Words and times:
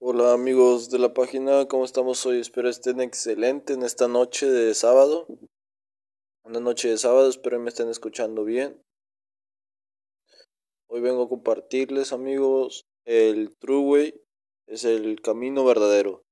Hola 0.00 0.32
amigos 0.32 0.90
de 0.90 1.00
la 1.00 1.12
página, 1.12 1.66
¿cómo 1.66 1.84
estamos 1.84 2.24
hoy? 2.24 2.38
Espero 2.38 2.68
estén 2.68 3.00
excelente 3.00 3.72
en 3.72 3.82
esta 3.82 4.06
noche 4.06 4.46
de 4.46 4.72
sábado. 4.72 5.26
Una 6.44 6.60
noche 6.60 6.88
de 6.88 6.98
sábado, 6.98 7.28
espero 7.28 7.58
me 7.58 7.68
estén 7.68 7.88
escuchando 7.88 8.44
bien. 8.44 8.80
Hoy 10.88 11.00
vengo 11.00 11.24
a 11.24 11.28
compartirles 11.28 12.12
amigos, 12.12 12.84
el 13.06 13.56
True 13.58 13.80
Way 13.80 14.14
es 14.68 14.84
el 14.84 15.20
camino 15.20 15.64
verdadero. 15.64 16.22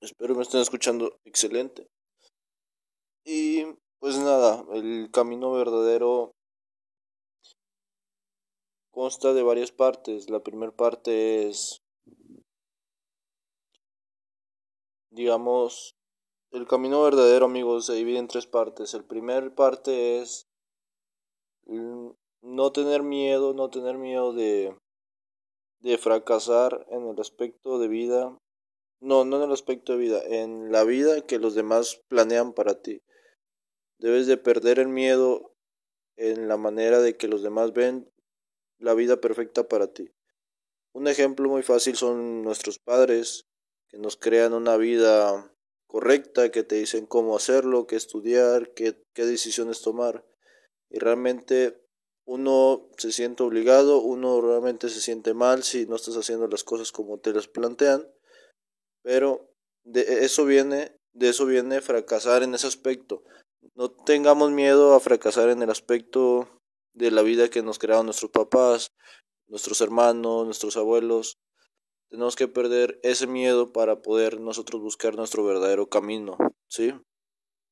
Espero 0.00 0.34
me 0.34 0.42
estén 0.42 0.62
escuchando 0.62 1.20
excelente. 1.24 1.86
Y 3.24 3.66
pues 4.00 4.18
nada, 4.18 4.64
el 4.72 5.12
camino 5.12 5.52
verdadero 5.52 6.32
consta 8.90 9.32
de 9.32 9.44
varias 9.44 9.70
partes. 9.70 10.28
La 10.28 10.42
primera 10.42 10.72
parte 10.72 11.48
es 11.48 11.81
digamos, 15.12 15.94
el 16.50 16.66
camino 16.66 17.02
verdadero, 17.02 17.46
amigos, 17.46 17.86
se 17.86 17.94
divide 17.94 18.18
en 18.18 18.28
tres 18.28 18.46
partes. 18.46 18.94
El 18.94 19.04
primer 19.04 19.54
parte 19.54 20.20
es 20.20 20.48
no 21.66 22.72
tener 22.72 23.02
miedo, 23.02 23.54
no 23.54 23.70
tener 23.70 23.96
miedo 23.98 24.32
de, 24.32 24.76
de 25.80 25.98
fracasar 25.98 26.86
en 26.90 27.06
el 27.06 27.20
aspecto 27.20 27.78
de 27.78 27.88
vida. 27.88 28.36
No, 29.00 29.24
no 29.24 29.36
en 29.36 29.42
el 29.42 29.52
aspecto 29.52 29.92
de 29.92 29.98
vida, 29.98 30.22
en 30.24 30.70
la 30.70 30.84
vida 30.84 31.26
que 31.26 31.38
los 31.38 31.54
demás 31.54 32.00
planean 32.08 32.52
para 32.52 32.80
ti. 32.80 33.02
Debes 33.98 34.26
de 34.26 34.36
perder 34.36 34.78
el 34.78 34.88
miedo 34.88 35.54
en 36.16 36.48
la 36.48 36.56
manera 36.56 37.00
de 37.00 37.16
que 37.16 37.28
los 37.28 37.42
demás 37.42 37.72
ven 37.72 38.08
la 38.78 38.94
vida 38.94 39.20
perfecta 39.20 39.66
para 39.66 39.92
ti. 39.92 40.10
Un 40.94 41.08
ejemplo 41.08 41.48
muy 41.48 41.62
fácil 41.62 41.96
son 41.96 42.42
nuestros 42.42 42.78
padres 42.78 43.46
que 43.92 43.98
nos 43.98 44.16
crean 44.16 44.54
una 44.54 44.76
vida 44.78 45.54
correcta, 45.86 46.50
que 46.50 46.64
te 46.64 46.76
dicen 46.76 47.04
cómo 47.04 47.36
hacerlo, 47.36 47.86
qué 47.86 47.96
estudiar, 47.96 48.72
qué, 48.72 49.04
qué 49.14 49.26
decisiones 49.26 49.82
tomar. 49.82 50.24
Y 50.90 50.98
realmente 50.98 51.78
uno 52.24 52.88
se 52.96 53.12
siente 53.12 53.42
obligado, 53.42 54.00
uno 54.00 54.40
realmente 54.40 54.88
se 54.88 55.02
siente 55.02 55.34
mal 55.34 55.62
si 55.62 55.86
no 55.86 55.96
estás 55.96 56.16
haciendo 56.16 56.48
las 56.48 56.64
cosas 56.64 56.90
como 56.90 57.18
te 57.18 57.34
las 57.34 57.48
plantean, 57.48 58.08
pero 59.02 59.52
de 59.84 60.24
eso 60.24 60.46
viene, 60.46 60.96
de 61.12 61.28
eso 61.28 61.44
viene 61.44 61.82
fracasar 61.82 62.42
en 62.42 62.54
ese 62.54 62.66
aspecto. 62.66 63.22
No 63.74 63.90
tengamos 63.90 64.50
miedo 64.50 64.94
a 64.94 65.00
fracasar 65.00 65.50
en 65.50 65.62
el 65.62 65.68
aspecto 65.68 66.48
de 66.94 67.10
la 67.10 67.20
vida 67.20 67.50
que 67.50 67.62
nos 67.62 67.78
crearon 67.78 68.06
nuestros 68.06 68.30
papás, 68.30 68.92
nuestros 69.48 69.82
hermanos, 69.82 70.46
nuestros 70.46 70.78
abuelos. 70.78 71.36
Tenemos 72.12 72.36
que 72.36 72.46
perder 72.46 73.00
ese 73.02 73.26
miedo 73.26 73.72
para 73.72 74.02
poder 74.02 74.38
nosotros 74.38 74.82
buscar 74.82 75.16
nuestro 75.16 75.46
verdadero 75.46 75.88
camino, 75.88 76.36
¿sí? 76.68 76.92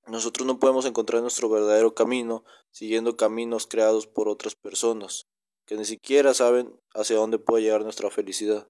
Nosotros 0.06 0.46
no 0.46 0.58
podemos 0.58 0.86
encontrar 0.86 1.20
nuestro 1.20 1.50
verdadero 1.50 1.94
camino 1.94 2.42
siguiendo 2.70 3.18
caminos 3.18 3.66
creados 3.66 4.06
por 4.06 4.30
otras 4.30 4.54
personas 4.54 5.26
que 5.66 5.76
ni 5.76 5.84
siquiera 5.84 6.32
saben 6.32 6.74
hacia 6.94 7.16
dónde 7.16 7.38
puede 7.38 7.64
llegar 7.64 7.82
nuestra 7.82 8.10
felicidad. 8.10 8.66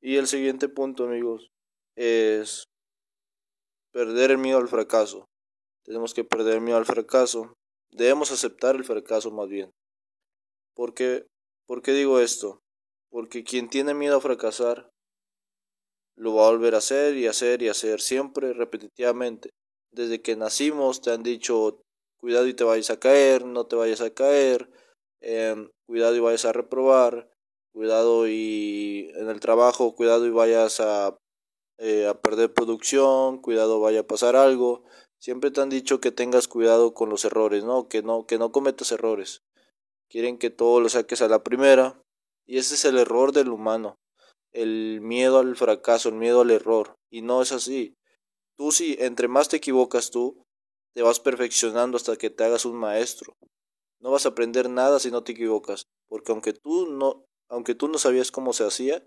Y 0.00 0.18
el 0.18 0.28
siguiente 0.28 0.68
punto, 0.68 1.02
amigos, 1.02 1.50
es 1.96 2.68
perder 3.92 4.30
el 4.30 4.38
miedo 4.38 4.58
al 4.58 4.68
fracaso. 4.68 5.24
Tenemos 5.84 6.14
que 6.14 6.22
perder 6.22 6.54
el 6.54 6.60
miedo 6.60 6.78
al 6.78 6.86
fracaso. 6.86 7.54
Debemos 7.90 8.30
aceptar 8.30 8.76
el 8.76 8.84
fracaso 8.84 9.32
más 9.32 9.48
bien. 9.48 9.72
Porque, 10.76 11.26
¿Por 11.66 11.82
qué 11.82 11.90
digo 11.90 12.20
esto? 12.20 12.60
Porque 13.14 13.44
quien 13.44 13.70
tiene 13.70 13.94
miedo 13.94 14.16
a 14.16 14.20
fracasar 14.20 14.90
lo 16.16 16.34
va 16.34 16.48
a 16.48 16.50
volver 16.50 16.74
a 16.74 16.78
hacer 16.78 17.16
y 17.16 17.28
hacer 17.28 17.62
y 17.62 17.68
hacer 17.68 18.00
siempre 18.00 18.52
repetitivamente. 18.52 19.50
Desde 19.92 20.20
que 20.20 20.34
nacimos 20.34 21.00
te 21.00 21.12
han 21.12 21.22
dicho 21.22 21.80
cuidado 22.18 22.48
y 22.48 22.54
te 22.54 22.64
vayas 22.64 22.90
a 22.90 22.98
caer, 22.98 23.44
no 23.44 23.68
te 23.68 23.76
vayas 23.76 24.00
a 24.00 24.12
caer, 24.12 24.68
em, 25.20 25.70
cuidado 25.86 26.16
y 26.16 26.18
vayas 26.18 26.44
a 26.44 26.52
reprobar, 26.52 27.30
cuidado 27.72 28.26
y 28.26 29.12
en 29.14 29.30
el 29.30 29.38
trabajo, 29.38 29.94
cuidado 29.94 30.26
y 30.26 30.30
vayas 30.30 30.80
a, 30.80 31.16
eh, 31.78 32.08
a 32.08 32.20
perder 32.20 32.52
producción, 32.52 33.40
cuidado 33.40 33.78
vaya 33.78 34.00
a 34.00 34.06
pasar 34.08 34.34
algo. 34.34 34.82
Siempre 35.20 35.52
te 35.52 35.60
han 35.60 35.70
dicho 35.70 36.00
que 36.00 36.10
tengas 36.10 36.48
cuidado 36.48 36.94
con 36.94 37.10
los 37.10 37.24
errores, 37.24 37.62
¿no? 37.62 37.88
Que 37.88 38.02
no, 38.02 38.26
que 38.26 38.38
no 38.38 38.50
cometas 38.50 38.90
errores. 38.90 39.42
Quieren 40.10 40.36
que 40.36 40.50
todo 40.50 40.80
lo 40.80 40.88
saques 40.88 41.22
a 41.22 41.28
la 41.28 41.44
primera 41.44 42.03
y 42.46 42.58
ese 42.58 42.74
es 42.74 42.84
el 42.84 42.98
error 42.98 43.32
del 43.32 43.48
humano, 43.48 43.96
el 44.52 45.00
miedo 45.00 45.38
al 45.38 45.56
fracaso, 45.56 46.08
el 46.08 46.14
miedo 46.14 46.42
al 46.42 46.50
error. 46.50 46.94
Y 47.10 47.22
no 47.22 47.42
es 47.42 47.52
así. 47.52 47.94
Tú 48.56 48.70
si 48.70 48.96
entre 49.00 49.28
más 49.28 49.48
te 49.48 49.56
equivocas 49.56 50.10
tú, 50.10 50.44
te 50.94 51.02
vas 51.02 51.20
perfeccionando 51.20 51.96
hasta 51.96 52.16
que 52.16 52.30
te 52.30 52.44
hagas 52.44 52.64
un 52.64 52.76
maestro. 52.76 53.34
No 54.00 54.10
vas 54.10 54.26
a 54.26 54.30
aprender 54.30 54.70
nada 54.70 55.00
si 55.00 55.10
no 55.10 55.24
te 55.24 55.32
equivocas, 55.32 55.86
porque 56.08 56.32
aunque 56.32 56.52
tú 56.52 56.86
no, 56.86 57.24
aunque 57.48 57.74
tú 57.74 57.88
no 57.88 57.98
sabías 57.98 58.30
cómo 58.30 58.52
se 58.52 58.64
hacía, 58.64 59.04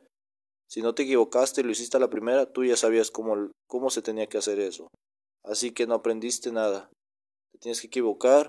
si 0.70 0.82
no 0.82 0.94
te 0.94 1.04
equivocaste 1.04 1.62
y 1.62 1.64
lo 1.64 1.72
hiciste 1.72 1.96
a 1.96 2.00
la 2.02 2.10
primera, 2.10 2.52
tú 2.52 2.66
ya 2.66 2.76
sabías 2.76 3.10
cómo, 3.10 3.52
cómo 3.68 3.90
se 3.90 4.02
tenía 4.02 4.28
que 4.28 4.38
hacer 4.38 4.60
eso. 4.60 4.90
Así 5.44 5.72
que 5.72 5.88
no 5.88 5.96
aprendiste 5.96 6.52
nada. 6.52 6.90
Te 7.54 7.60
tienes 7.60 7.80
que 7.80 7.88
equivocar, 7.88 8.46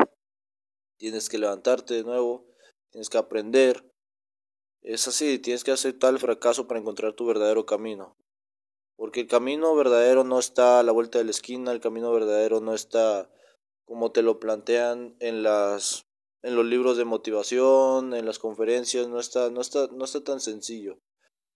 tienes 0.99 1.29
que 1.29 1.39
levantarte 1.39 1.95
de 1.95 2.03
nuevo, 2.03 2.45
tienes 2.91 3.09
que 3.09 3.19
aprender, 3.19 3.89
es 4.83 5.09
así, 5.09 5.39
tienes 5.39 5.65
que 5.65 5.73
aceptar 5.73 6.13
el 6.13 6.21
fracaso 6.21 6.67
para 6.67 6.81
encontrar 6.81 7.13
tu 7.15 7.27
verdadero 7.27 7.67
camino. 7.67 8.17
Porque 8.97 9.21
el 9.21 9.27
camino 9.29 9.75
verdadero 9.77 10.25
no 10.25 10.39
está 10.39 10.81
a 10.81 10.83
la 10.83 10.93
vuelta 10.93 11.19
de 11.19 11.25
la 11.25 11.31
esquina, 11.31 11.73
el 11.73 11.81
camino 11.81 12.13
verdadero 12.13 12.61
no 12.61 12.75
está 12.75 13.31
como 13.87 14.13
te 14.13 14.23
lo 14.23 14.39
plantean 14.41 15.17
en 15.21 15.43
las 15.43 16.03
en 16.43 16.55
los 16.55 16.65
libros 16.65 16.97
de 16.97 17.05
motivación, 17.05 18.15
en 18.15 18.27
las 18.27 18.39
conferencias, 18.39 19.09
no 19.09 19.21
está 19.21 19.51
no 19.51 19.61
está 19.61 19.89
no 19.93 20.05
está 20.05 20.23
tan 20.23 20.41
sencillo. 20.41 20.99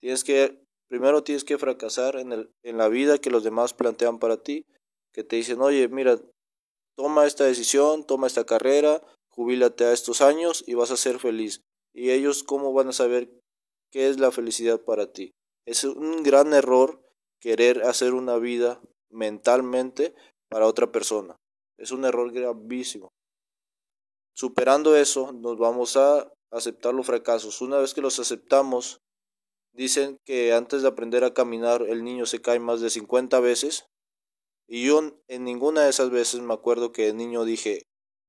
Tienes 0.01 0.23
que 0.23 0.63
primero 0.89 1.23
tienes 1.23 1.43
que 1.43 1.57
fracasar 1.57 2.15
en 2.17 2.31
el 2.31 2.51
en 2.63 2.77
la 2.77 2.87
vida 2.89 3.17
que 3.19 3.29
los 3.29 3.43
demás 3.43 3.73
plantean 3.73 4.19
para 4.19 4.37
ti, 4.37 4.65
que 5.13 5.23
te 5.23 5.35
dicen, 5.35 5.61
"Oye, 5.61 5.87
mira, 5.89 6.19
toma 6.97 7.25
esta 7.27 7.45
decisión, 7.45 8.05
toma 8.05 8.27
esta 8.27 8.45
carrera, 8.45 9.01
jubílate 9.29 9.85
a 9.85 9.93
estos 9.93 10.21
años 10.21 10.63
y 10.67 10.75
vas 10.75 10.91
a 10.91 10.97
ser 10.97 11.19
feliz." 11.19 11.61
¿Y 11.93 12.11
ellos 12.11 12.43
cómo 12.43 12.73
van 12.73 12.89
a 12.89 12.93
saber 12.93 13.29
qué 13.91 14.09
es 14.09 14.19
la 14.19 14.31
felicidad 14.31 14.81
para 14.81 15.11
ti? 15.11 15.31
Es 15.65 15.83
un 15.83 16.23
gran 16.23 16.53
error 16.53 17.01
querer 17.39 17.83
hacer 17.83 18.13
una 18.13 18.37
vida 18.37 18.81
mentalmente 19.11 20.15
para 20.49 20.65
otra 20.65 20.91
persona. 20.91 21.35
Es 21.77 21.91
un 21.91 22.05
error 22.05 22.31
gravísimo. 22.31 23.09
Superando 24.35 24.95
eso, 24.95 25.31
nos 25.31 25.57
vamos 25.57 25.95
a 25.95 26.31
aceptar 26.51 26.93
los 26.93 27.05
fracasos. 27.05 27.61
Una 27.61 27.77
vez 27.77 27.93
que 27.93 28.01
los 28.01 28.19
aceptamos, 28.19 28.99
dicen 29.73 30.17
que 30.25 30.53
antes 30.53 30.81
de 30.81 30.87
aprender 30.87 31.23
a 31.23 31.33
caminar 31.33 31.83
el 31.83 32.03
niño 32.03 32.25
se 32.25 32.41
cae 32.41 32.59
más 32.59 32.81
de 32.81 32.89
50 32.89 33.39
veces. 33.39 33.85
Y 34.67 34.87
yo 34.87 35.01
en 35.27 35.43
ninguna 35.43 35.83
de 35.83 35.89
esas 35.89 36.09
veces 36.09 36.41
me 36.41 36.53
acuerdo 36.53 36.91
que 36.91 37.09
el 37.09 37.17
niño 37.17 37.43
dije, 37.43 37.83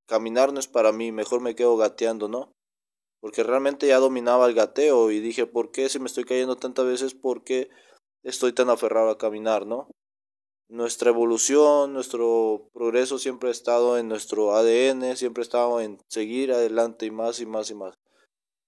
caminar 0.06 0.52
no 0.52 0.60
es 0.60 0.68
para 0.68 0.92
mí, 0.92 1.12
mejor 1.12 1.40
me 1.40 1.54
quedo 1.54 1.76
gateando, 1.76 2.28
¿no? 2.28 2.52
Porque 3.24 3.42
realmente 3.42 3.86
ya 3.86 4.00
dominaba 4.00 4.46
el 4.46 4.52
gateo 4.52 5.10
y 5.10 5.18
dije, 5.18 5.46
¿por 5.46 5.70
qué 5.70 5.88
si 5.88 5.98
me 5.98 6.08
estoy 6.08 6.24
cayendo 6.24 6.56
tantas 6.56 6.84
veces? 6.84 7.14
¿Por 7.14 7.42
qué 7.42 7.70
estoy 8.22 8.52
tan 8.52 8.68
aferrado 8.68 9.08
a 9.08 9.16
caminar, 9.16 9.64
no? 9.64 9.88
Nuestra 10.68 11.08
evolución, 11.08 11.94
nuestro 11.94 12.68
progreso 12.74 13.18
siempre 13.18 13.48
ha 13.48 13.52
estado 13.52 13.96
en 13.96 14.08
nuestro 14.08 14.54
ADN, 14.54 15.16
siempre 15.16 15.40
ha 15.40 15.46
estado 15.46 15.80
en 15.80 16.02
seguir 16.06 16.52
adelante 16.52 17.06
y 17.06 17.10
más 17.10 17.40
y 17.40 17.46
más 17.46 17.70
y 17.70 17.74
más. 17.74 17.94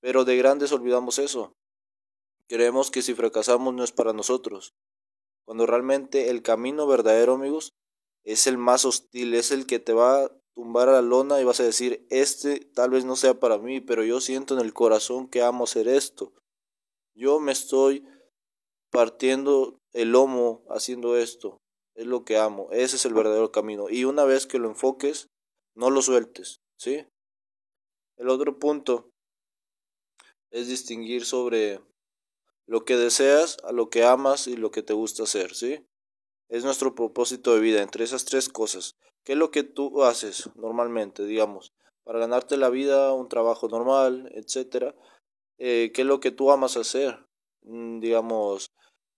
Pero 0.01 0.25
de 0.25 0.39
grandes 0.39 0.73
olvidamos 0.73 1.19
eso. 1.19 1.53
Creemos 2.49 2.91
que 2.91 3.03
si 3.03 3.13
fracasamos 3.13 3.75
no 3.75 3.85
es 3.85 3.93
para 3.93 4.15
nosotros. 4.15 4.73
Cuando 5.45 5.67
realmente 5.67 6.31
el 6.31 6.41
camino 6.41 6.87
verdadero, 6.87 7.35
amigos, 7.35 7.75
es 8.25 8.47
el 8.47 8.57
más 8.57 8.87
hostil, 8.87 9.35
es 9.35 9.51
el 9.51 9.67
que 9.67 9.81
te 9.81 9.93
va 9.93 10.31
tumbar 10.57 10.89
a 10.89 10.93
la 10.93 11.03
lona 11.03 11.39
y 11.39 11.45
vas 11.45 11.61
a 11.61 11.65
decir, 11.65 12.07
este 12.09 12.61
tal 12.75 12.89
vez 12.91 13.05
no 13.05 13.15
sea 13.15 13.39
para 13.39 13.59
mí, 13.59 13.83
pero 13.83 14.03
yo 14.05 14.23
siento 14.23 14.55
en 14.55 14.65
el 14.65 14.73
corazón 14.73 15.29
que 15.29 15.43
amo 15.43 15.65
hacer 15.65 15.87
esto. 15.87 16.33
Yo 17.15 17.41
me 17.41 17.53
estoy 17.53 18.09
partiendo 18.91 19.79
el 19.93 20.13
lomo 20.13 20.65
haciendo 20.71 21.17
esto. 21.19 21.59
Es 21.95 22.07
lo 22.07 22.25
que 22.25 22.39
amo. 22.39 22.69
Ese 22.73 22.97
es 22.97 23.05
el 23.05 23.13
verdadero 23.13 23.53
camino. 23.53 23.91
Y 23.91 24.05
una 24.05 24.25
vez 24.25 24.47
que 24.47 24.59
lo 24.59 24.69
enfoques, 24.69 25.29
no 25.75 25.91
lo 25.91 26.01
sueltes. 26.01 26.61
¿Sí? 26.79 27.07
El 28.17 28.31
otro 28.31 28.59
punto 28.59 29.11
es 30.51 30.69
distinguir 30.69 31.27
sobre 31.27 31.81
lo 32.67 32.87
que 32.87 32.97
deseas 32.97 33.59
a 33.63 33.73
lo 33.73 33.91
que 33.91 34.05
amas 34.05 34.47
y 34.47 34.57
lo 34.57 34.71
que 34.71 34.83
te 34.83 34.95
gusta 34.95 35.25
hacer. 35.25 35.55
¿Sí? 35.55 35.87
Es 36.49 36.65
nuestro 36.65 36.95
propósito 36.95 37.55
de 37.55 37.61
vida 37.61 37.83
entre 37.83 38.05
esas 38.05 38.25
tres 38.25 38.49
cosas. 38.49 38.97
¿Qué 39.25 39.33
es 39.33 39.39
lo 39.39 39.51
que 39.51 39.65
tú 39.65 40.05
haces 40.05 40.51
normalmente, 40.55 41.25
digamos, 41.25 41.73
para 42.05 42.21
ganarte 42.21 42.57
la 42.57 42.71
vida, 42.71 43.13
un 43.13 43.29
trabajo 43.29 43.69
normal, 43.69 44.31
etcétera? 44.33 44.95
Eh, 45.59 45.91
¿Qué 45.95 46.03
es 46.03 46.07
lo 46.07 46.21
que 46.21 46.31
tú 46.31 46.51
amas 46.51 46.77
hacer? 46.77 47.27
mm, 47.67 48.01
digamos, 48.01 48.73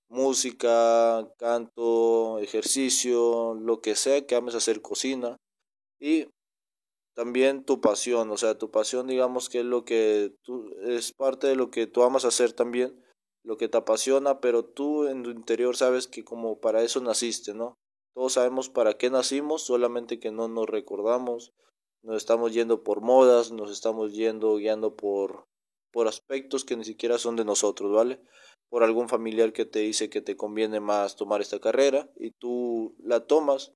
música, 0.08 1.28
canto, 1.38 2.38
ejercicio, 2.40 3.54
lo 3.54 3.80
que 3.80 3.94
sea 3.94 4.26
que 4.26 4.34
ames 4.34 4.54
hacer, 4.54 4.82
cocina. 4.82 5.36
Y 6.00 6.28
también 7.14 7.64
tu 7.64 7.80
pasión, 7.80 8.30
o 8.30 8.36
sea, 8.36 8.58
tu 8.58 8.70
pasión 8.70 9.06
digamos 9.08 9.48
que 9.48 9.60
es 9.60 9.64
lo 9.64 9.84
que 9.84 10.34
es 10.86 11.12
parte 11.12 11.48
de 11.48 11.56
lo 11.56 11.70
que 11.70 11.86
tú 11.86 12.02
amas 12.02 12.24
hacer 12.24 12.52
también, 12.52 13.02
lo 13.44 13.56
que 13.56 13.68
te 13.68 13.78
apasiona, 13.78 14.40
pero 14.40 14.64
tú 14.64 15.06
en 15.06 15.22
tu 15.22 15.30
interior 15.30 15.76
sabes 15.76 16.06
que 16.06 16.24
como 16.24 16.60
para 16.60 16.82
eso 16.82 17.00
naciste, 17.00 17.54
¿no? 17.54 17.78
Todos 18.14 18.34
sabemos 18.34 18.68
para 18.68 18.94
qué 18.94 19.10
nacimos, 19.10 19.62
solamente 19.62 20.18
que 20.18 20.30
no 20.30 20.48
nos 20.48 20.68
recordamos, 20.68 21.52
nos 22.02 22.16
estamos 22.16 22.52
yendo 22.52 22.82
por 22.82 23.00
modas, 23.00 23.52
nos 23.52 23.70
estamos 23.70 24.12
yendo 24.12 24.56
guiando 24.56 24.96
por, 24.96 25.46
por 25.92 26.08
aspectos 26.08 26.64
que 26.64 26.76
ni 26.76 26.84
siquiera 26.84 27.18
son 27.18 27.36
de 27.36 27.44
nosotros, 27.44 27.92
¿vale? 27.92 28.20
Por 28.68 28.82
algún 28.82 29.08
familiar 29.08 29.52
que 29.52 29.64
te 29.64 29.80
dice 29.80 30.10
que 30.10 30.20
te 30.20 30.36
conviene 30.36 30.80
más 30.80 31.16
tomar 31.16 31.40
esta 31.40 31.60
carrera 31.60 32.10
y 32.16 32.32
tú 32.32 32.94
la 32.98 33.26
tomas. 33.26 33.72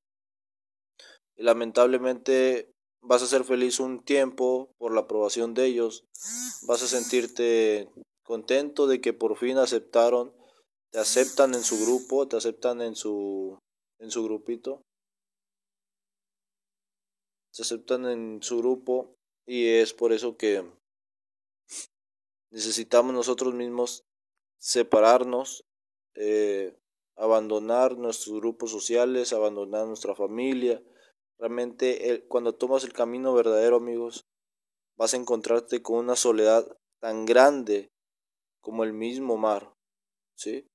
Y 1.36 1.44
lamentablemente 1.44 2.72
vas 3.02 3.22
a 3.22 3.26
ser 3.26 3.44
feliz 3.44 3.80
un 3.80 4.04
tiempo 4.04 4.72
por 4.78 4.94
la 4.94 5.02
aprobación 5.02 5.54
de 5.54 5.66
ellos, 5.66 6.04
vas 6.66 6.82
a 6.82 6.86
sentirte 6.86 7.88
contento 8.22 8.86
de 8.86 9.00
que 9.00 9.12
por 9.12 9.36
fin 9.36 9.58
aceptaron, 9.58 10.34
te 10.90 10.98
aceptan 10.98 11.54
en 11.54 11.62
su 11.62 11.84
grupo, 11.84 12.28
te 12.28 12.36
aceptan 12.36 12.80
en 12.80 12.96
su 12.96 13.58
en 13.98 14.10
su 14.10 14.24
grupito 14.24 14.82
se 17.52 17.62
aceptan 17.62 18.06
en 18.06 18.42
su 18.42 18.58
grupo 18.58 19.14
y 19.46 19.68
es 19.68 19.92
por 19.92 20.12
eso 20.12 20.36
que 20.36 20.64
necesitamos 22.50 23.12
nosotros 23.12 23.54
mismos 23.54 24.04
separarnos, 24.58 25.64
eh, 26.14 26.76
abandonar 27.16 27.98
nuestros 27.98 28.40
grupos 28.40 28.70
sociales, 28.70 29.32
abandonar 29.32 29.86
nuestra 29.86 30.14
familia. 30.14 30.82
Realmente 31.38 32.24
cuando 32.28 32.54
tomas 32.54 32.84
el 32.84 32.92
camino 32.92 33.34
verdadero, 33.34 33.76
amigos, 33.76 34.24
vas 34.96 35.12
a 35.12 35.18
encontrarte 35.18 35.82
con 35.82 35.98
una 35.98 36.16
soledad 36.16 36.66
tan 37.00 37.26
grande 37.26 37.90
como 38.62 38.84
el 38.84 38.94
mismo 38.94 39.36
mar. 39.36 39.74
¿Sí? 40.34 40.66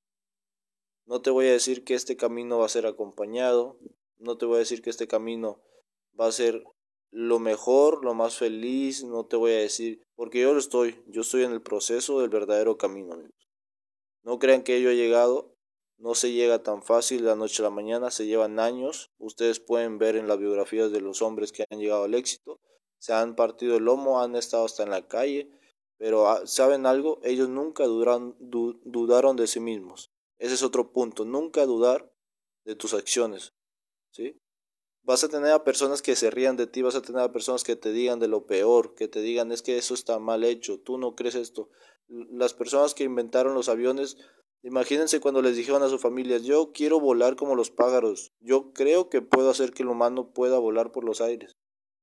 No 1.07 1.21
te 1.21 1.31
voy 1.31 1.47
a 1.47 1.53
decir 1.53 1.83
que 1.83 1.95
este 1.95 2.15
camino 2.15 2.59
va 2.59 2.67
a 2.67 2.69
ser 2.69 2.85
acompañado, 2.85 3.79
no 4.19 4.37
te 4.37 4.45
voy 4.45 4.57
a 4.57 4.59
decir 4.59 4.81
que 4.83 4.91
este 4.91 5.07
camino 5.07 5.63
va 6.19 6.27
a 6.27 6.31
ser 6.31 6.63
lo 7.11 7.39
mejor, 7.39 8.03
lo 8.03 8.13
más 8.13 8.37
feliz, 8.37 9.03
no 9.03 9.25
te 9.25 9.37
voy 9.37 9.53
a 9.53 9.59
decir, 9.59 10.03
porque 10.15 10.41
yo 10.41 10.53
lo 10.53 10.59
estoy, 10.59 11.01
yo 11.07 11.21
estoy 11.21 11.43
en 11.43 11.53
el 11.53 11.61
proceso 11.61 12.19
del 12.19 12.29
verdadero 12.29 12.77
camino. 12.77 13.17
No 14.23 14.39
crean 14.39 14.63
que 14.63 14.81
yo 14.81 14.89
he 14.89 14.95
llegado, 14.95 15.55
no 15.97 16.13
se 16.13 16.31
llega 16.33 16.61
tan 16.61 16.83
fácil 16.83 17.25
la 17.25 17.35
noche 17.35 17.63
a 17.63 17.65
la 17.65 17.69
mañana, 17.69 18.11
se 18.11 18.27
llevan 18.27 18.59
años. 18.59 19.09
Ustedes 19.17 19.59
pueden 19.59 19.97
ver 19.97 20.15
en 20.15 20.27
las 20.27 20.37
biografías 20.37 20.91
de 20.91 21.01
los 21.01 21.21
hombres 21.21 21.51
que 21.51 21.65
han 21.69 21.79
llegado 21.79 22.03
al 22.03 22.13
éxito, 22.13 22.59
se 22.99 23.13
han 23.13 23.35
partido 23.35 23.77
el 23.77 23.85
lomo, 23.85 24.21
han 24.21 24.35
estado 24.35 24.65
hasta 24.65 24.83
en 24.83 24.89
la 24.89 25.07
calle, 25.07 25.49
pero 25.97 26.29
ah, 26.29 26.45
¿saben 26.45 26.85
algo? 26.85 27.19
Ellos 27.23 27.49
nunca 27.49 27.85
dudaron 27.85 29.35
de 29.35 29.47
sí 29.47 29.59
mismos. 29.59 30.11
Ese 30.37 30.53
es 30.53 30.63
otro 30.63 30.91
punto, 30.91 31.25
nunca 31.25 31.65
dudar 31.65 32.13
de 32.63 32.75
tus 32.75 32.93
acciones, 32.93 33.53
¿sí? 34.11 34.39
Vas 35.01 35.23
a 35.23 35.29
tener 35.29 35.51
a 35.51 35.63
personas 35.63 36.01
que 36.01 36.15
se 36.15 36.29
rían 36.29 36.57
de 36.57 36.67
ti, 36.67 36.81
vas 36.81 36.95
a 36.95 37.01
tener 37.01 37.21
a 37.21 37.31
personas 37.31 37.63
que 37.63 37.75
te 37.77 37.91
digan 37.93 38.19
de 38.19 38.27
lo 38.27 38.45
peor, 38.45 38.93
que 38.93 39.07
te 39.07 39.21
digan 39.21 39.51
es 39.51 39.61
que 39.61 39.77
eso 39.77 39.93
está 39.93 40.19
mal 40.19 40.43
hecho, 40.43 40.81
tú 40.81 40.97
no 40.97 41.15
crees 41.15 41.35
esto. 41.35 41.69
Las 42.07 42.53
personas 42.53 42.93
que 42.93 43.05
inventaron 43.05 43.53
los 43.53 43.69
aviones, 43.69 44.17
imagínense 44.63 45.21
cuando 45.21 45.41
les 45.41 45.55
dijeron 45.55 45.81
a 45.81 45.87
sus 45.87 46.01
familias, 46.01 46.43
yo 46.43 46.71
quiero 46.73 46.99
volar 46.99 47.37
como 47.37 47.55
los 47.55 47.71
pájaros, 47.71 48.33
yo 48.41 48.73
creo 48.73 49.09
que 49.09 49.21
puedo 49.21 49.49
hacer 49.49 49.71
que 49.71 49.83
el 49.83 49.89
humano 49.89 50.33
pueda 50.33 50.59
volar 50.59 50.91
por 50.91 51.05
los 51.05 51.21
aires. 51.21 51.55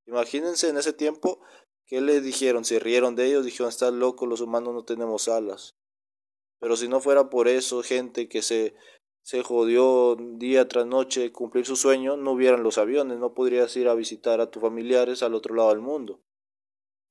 Imagínense 0.07 0.69
en 0.69 0.79
ese 0.79 0.95
tiempo, 0.95 1.41
¿qué 1.87 2.01
le 2.01 2.21
dijeron? 2.21 2.65
Se 2.65 2.79
rieron 2.79 3.17
de 3.17 3.27
ellos, 3.27 3.45
dijeron, 3.45 3.69
estás 3.69 3.93
loco, 3.93 4.27
los 4.27 4.41
humanos 4.41 4.75
no 4.75 4.85
tenemos 4.85 5.29
alas. 5.29 5.77
Pero 6.61 6.77
si 6.77 6.89
no 6.89 7.01
fuera 7.01 7.31
por 7.31 7.49
eso, 7.49 7.83
gente 7.83 8.29
que 8.29 8.43
se 8.43 8.75
se 9.25 9.43
jodió 9.43 10.17
día 10.17 10.69
tras 10.69 10.87
noche 10.87 11.33
cumplir 11.33 11.65
su 11.65 11.77
sueño, 11.77 12.19
no 12.19 12.33
hubieran 12.33 12.63
los 12.63 12.77
aviones, 12.77 13.19
no 13.19 13.33
podrías 13.33 13.75
ir 13.75 13.89
a 13.89 13.95
visitar 13.95 14.43
a 14.43 14.51
tus 14.51 14.61
familiares 14.61 15.23
al 15.23 15.35
otro 15.35 15.55
lado 15.55 15.71
del 15.71 15.81
mundo. 15.81 16.21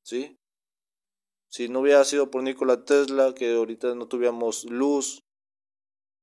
¿Sí? 0.03 0.37
Si 1.49 1.69
no 1.69 1.79
hubiera 1.79 2.05
sido 2.05 2.29
por 2.29 2.43
Nikola 2.43 2.85
Tesla, 2.85 3.33
que 3.33 3.55
ahorita 3.55 3.95
no 3.95 4.07
tuviéramos 4.07 4.65
luz, 4.65 5.23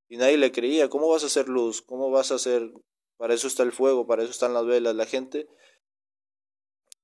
y 0.08 0.16
nadie 0.16 0.38
le 0.38 0.52
creía, 0.52 0.88
¿cómo 0.88 1.08
vas 1.08 1.24
a 1.24 1.26
hacer 1.26 1.48
luz? 1.48 1.82
¿Cómo 1.82 2.10
vas 2.10 2.30
a 2.30 2.36
hacer? 2.36 2.70
Para 3.16 3.34
eso 3.34 3.48
está 3.48 3.64
el 3.64 3.72
fuego, 3.72 4.06
para 4.06 4.22
eso 4.22 4.30
están 4.30 4.54
las 4.54 4.66
velas. 4.66 4.94
La 4.94 5.06
gente, 5.06 5.40
en 5.40 5.48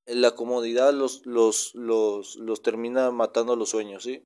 la 0.07 0.35
comodidad 0.35 0.93
los, 0.93 1.25
los, 1.27 1.75
los, 1.75 2.37
los 2.37 2.63
termina 2.63 3.11
matando 3.11 3.57
los 3.57 3.71
sueños, 3.71 4.05
¿sí? 4.05 4.23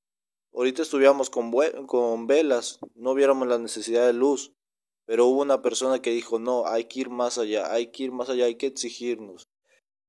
Ahorita 0.53 0.83
estuviéramos 0.83 1.31
con, 1.31 1.53
con 1.87 2.27
velas, 2.27 2.81
no 2.95 3.15
viéramos 3.15 3.49
la 3.49 3.59
necesidad 3.59 4.07
de 4.07 4.13
luz, 4.13 4.53
pero 5.07 5.27
hubo 5.27 5.43
una 5.43 5.63
persona 5.63 6.03
que 6.03 6.11
dijo, 6.11 6.39
no, 6.39 6.67
hay 6.67 6.85
que 6.85 7.01
ir 7.01 7.11
más 7.11 7.39
allá, 7.39 7.73
hay 7.73 7.91
que 7.91 8.05
ir 8.05 8.13
más 8.13 8.29
allá, 8.31 8.47
hay 8.47 8.57
que 8.57 8.67
exigirnos. 8.67 9.49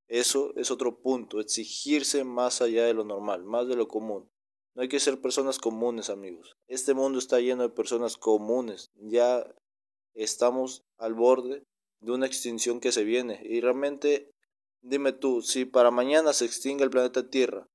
Eso 0.07 0.51
es 0.57 0.71
otro 0.71 0.99
punto, 0.99 1.39
exigirse 1.39 2.23
más 2.23 2.61
allá 2.61 2.85
de 2.85 2.93
lo 2.93 3.05
normal, 3.05 3.45
más 3.45 3.67
de 3.67 3.75
lo 3.75 3.87
común. 3.87 4.29
No 4.75 4.81
hay 4.81 4.89
que 4.89 4.99
ser 4.99 5.21
personas 5.21 5.57
comunes, 5.57 6.09
amigos. 6.09 6.53
Este 6.67 6.93
mundo 6.93 7.19
está 7.19 7.39
lleno 7.39 7.63
de 7.63 7.69
personas 7.69 8.17
comunes. 8.17 8.89
Ya 8.95 9.45
estamos 10.13 10.83
al 10.97 11.13
borde 11.13 11.63
de 12.01 12.11
una 12.11 12.25
extinción 12.25 12.79
que 12.79 12.91
se 12.91 13.03
viene. 13.03 13.41
Y 13.43 13.61
realmente, 13.61 14.30
dime 14.81 15.13
tú, 15.13 15.41
si 15.41 15.65
para 15.65 15.91
mañana 15.91 16.33
se 16.33 16.45
extingue 16.45 16.83
el 16.83 16.89
planeta 16.89 17.29
Tierra, 17.29 17.67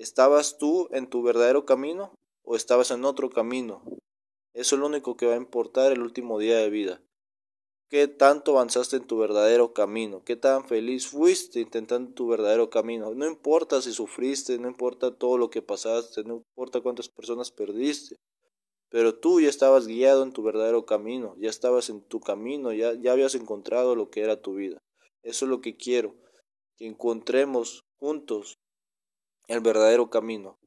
¿Estabas 0.00 0.56
tú 0.56 0.88
en 0.92 1.10
tu 1.10 1.22
verdadero 1.22 1.66
camino 1.66 2.14
o 2.42 2.56
estabas 2.56 2.90
en 2.90 3.04
otro 3.04 3.28
camino? 3.28 3.82
Eso 4.54 4.74
es 4.74 4.80
lo 4.80 4.86
único 4.86 5.14
que 5.14 5.26
va 5.26 5.34
a 5.34 5.36
importar 5.36 5.92
el 5.92 6.00
último 6.00 6.38
día 6.38 6.56
de 6.56 6.70
vida. 6.70 7.02
¿Qué 7.90 8.08
tanto 8.08 8.52
avanzaste 8.52 8.96
en 8.96 9.06
tu 9.06 9.18
verdadero 9.18 9.74
camino? 9.74 10.24
¿Qué 10.24 10.36
tan 10.36 10.66
feliz 10.66 11.06
fuiste 11.06 11.60
intentando 11.60 12.14
tu 12.14 12.28
verdadero 12.28 12.70
camino? 12.70 13.12
No 13.14 13.26
importa 13.26 13.82
si 13.82 13.92
sufriste, 13.92 14.58
no 14.58 14.68
importa 14.68 15.14
todo 15.14 15.36
lo 15.36 15.50
que 15.50 15.60
pasaste, 15.60 16.24
no 16.24 16.36
importa 16.36 16.80
cuántas 16.80 17.10
personas 17.10 17.50
perdiste, 17.50 18.16
pero 18.88 19.14
tú 19.18 19.42
ya 19.42 19.50
estabas 19.50 19.86
guiado 19.86 20.22
en 20.22 20.32
tu 20.32 20.42
verdadero 20.42 20.86
camino, 20.86 21.36
ya 21.36 21.50
estabas 21.50 21.90
en 21.90 22.00
tu 22.00 22.20
camino, 22.20 22.72
ya, 22.72 22.94
ya 22.94 23.12
habías 23.12 23.34
encontrado 23.34 23.94
lo 23.94 24.08
que 24.08 24.22
era 24.22 24.40
tu 24.40 24.54
vida. 24.54 24.78
Eso 25.22 25.44
es 25.44 25.50
lo 25.50 25.60
que 25.60 25.76
quiero, 25.76 26.14
que 26.80 26.86
encontremos 26.86 27.84
juntos 27.98 28.58
el 29.48 29.60
verdadero 29.60 30.08
camino. 30.08 30.58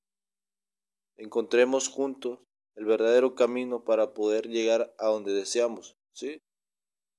Encontremos 1.17 1.89
juntos 1.89 2.39
el 2.75 2.86
verdadero 2.86 3.34
camino 3.34 3.84
para 3.84 4.13
poder 4.13 4.48
llegar 4.48 4.93
a 5.00 5.08
donde 5.08 5.34
deseamos, 5.34 5.96
¿sí? 6.13 6.39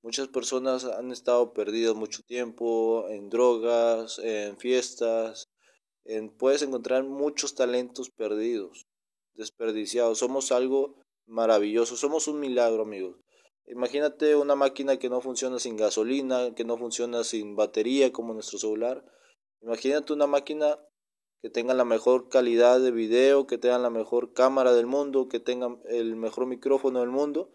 Muchas 0.01 0.29
personas 0.29 0.85
han 0.85 1.11
estado 1.11 1.53
perdidas 1.53 1.97
mucho 1.97 2.23
tiempo 2.23 3.09
en 3.09 3.31
drogas, 3.31 4.21
en 4.21 4.59
fiestas, 4.59 5.49
en, 6.05 6.31
puedes 6.31 6.63
encontrar 6.63 7.03
muchos 7.03 7.57
talentos 7.57 8.11
perdidos, 8.11 8.87
desperdiciados. 9.33 10.19
Somos 10.19 10.53
algo 10.53 11.03
maravilloso, 11.27 11.97
somos 11.97 12.29
un 12.29 12.39
milagro, 12.39 12.83
amigos. 12.83 13.17
Imagínate 13.67 14.37
una 14.37 14.55
máquina 14.55 14.99
que 14.99 15.09
no 15.09 15.21
funciona 15.21 15.59
sin 15.59 15.77
gasolina, 15.77 16.55
que 16.55 16.65
no 16.65 16.77
funciona 16.77 17.25
sin 17.25 17.57
batería 17.57 18.13
como 18.13 18.35
nuestro 18.35 18.59
celular. 18.59 19.05
Imagínate 19.63 20.13
una 20.13 20.27
máquina 20.27 20.79
que 21.43 21.51
tengan 21.51 21.77
la 21.77 21.85
mejor 21.85 22.29
calidad 22.29 22.81
de 22.81 22.91
video, 22.91 23.47
que 23.47 23.59
tengan 23.59 23.83
la 23.83 23.91
mejor 23.91 24.33
cámara 24.33 24.73
del 24.73 24.87
mundo, 24.87 25.29
que 25.29 25.41
tengan 25.41 25.81
el 25.85 26.17
mejor 26.17 26.47
micrófono 26.47 27.01
del 27.01 27.11
mundo, 27.11 27.51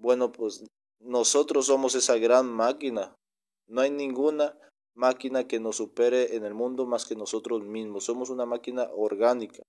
bueno, 0.00 0.32
pues 0.32 0.64
nosotros 0.98 1.66
somos 1.66 1.94
esa 1.94 2.16
gran 2.16 2.46
máquina. 2.46 3.14
No 3.68 3.82
hay 3.82 3.90
ninguna 3.90 4.58
máquina 4.94 5.46
que 5.46 5.60
nos 5.60 5.76
supere 5.76 6.36
en 6.36 6.44
el 6.44 6.54
mundo 6.54 6.86
más 6.86 7.04
que 7.04 7.16
nosotros 7.16 7.62
mismos. 7.62 8.04
Somos 8.04 8.30
una 8.30 8.46
máquina 8.46 8.88
orgánica. 8.94 9.62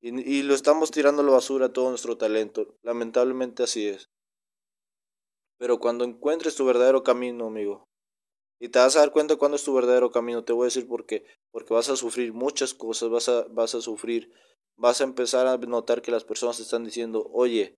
Y, 0.00 0.38
y 0.38 0.42
lo 0.42 0.54
estamos 0.54 0.90
tirando 0.90 1.22
a 1.22 1.24
la 1.24 1.32
basura 1.32 1.72
todo 1.72 1.90
nuestro 1.90 2.16
talento. 2.16 2.74
Lamentablemente 2.82 3.62
así 3.62 3.86
es. 3.86 4.08
Pero 5.60 5.78
cuando 5.78 6.06
encuentres 6.06 6.54
tu 6.54 6.64
verdadero 6.64 7.02
camino, 7.02 7.48
amigo, 7.48 7.86
y 8.58 8.70
te 8.70 8.78
vas 8.78 8.96
a 8.96 9.00
dar 9.00 9.12
cuenta 9.12 9.36
cuándo 9.36 9.56
es 9.56 9.62
tu 9.64 9.74
verdadero 9.74 10.10
camino. 10.10 10.42
Te 10.42 10.54
voy 10.54 10.64
a 10.64 10.72
decir 10.72 10.88
por 10.88 11.04
qué. 11.04 11.24
Porque 11.50 11.74
vas 11.74 11.90
a 11.90 11.96
sufrir 11.96 12.32
muchas 12.32 12.72
cosas, 12.72 13.10
vas 13.10 13.28
a, 13.28 13.44
vas 13.50 13.74
a 13.74 13.82
sufrir, 13.82 14.32
vas 14.76 15.02
a 15.02 15.04
empezar 15.04 15.46
a 15.46 15.58
notar 15.58 16.00
que 16.00 16.10
las 16.10 16.24
personas 16.24 16.56
te 16.56 16.62
están 16.62 16.82
diciendo, 16.82 17.28
oye, 17.30 17.74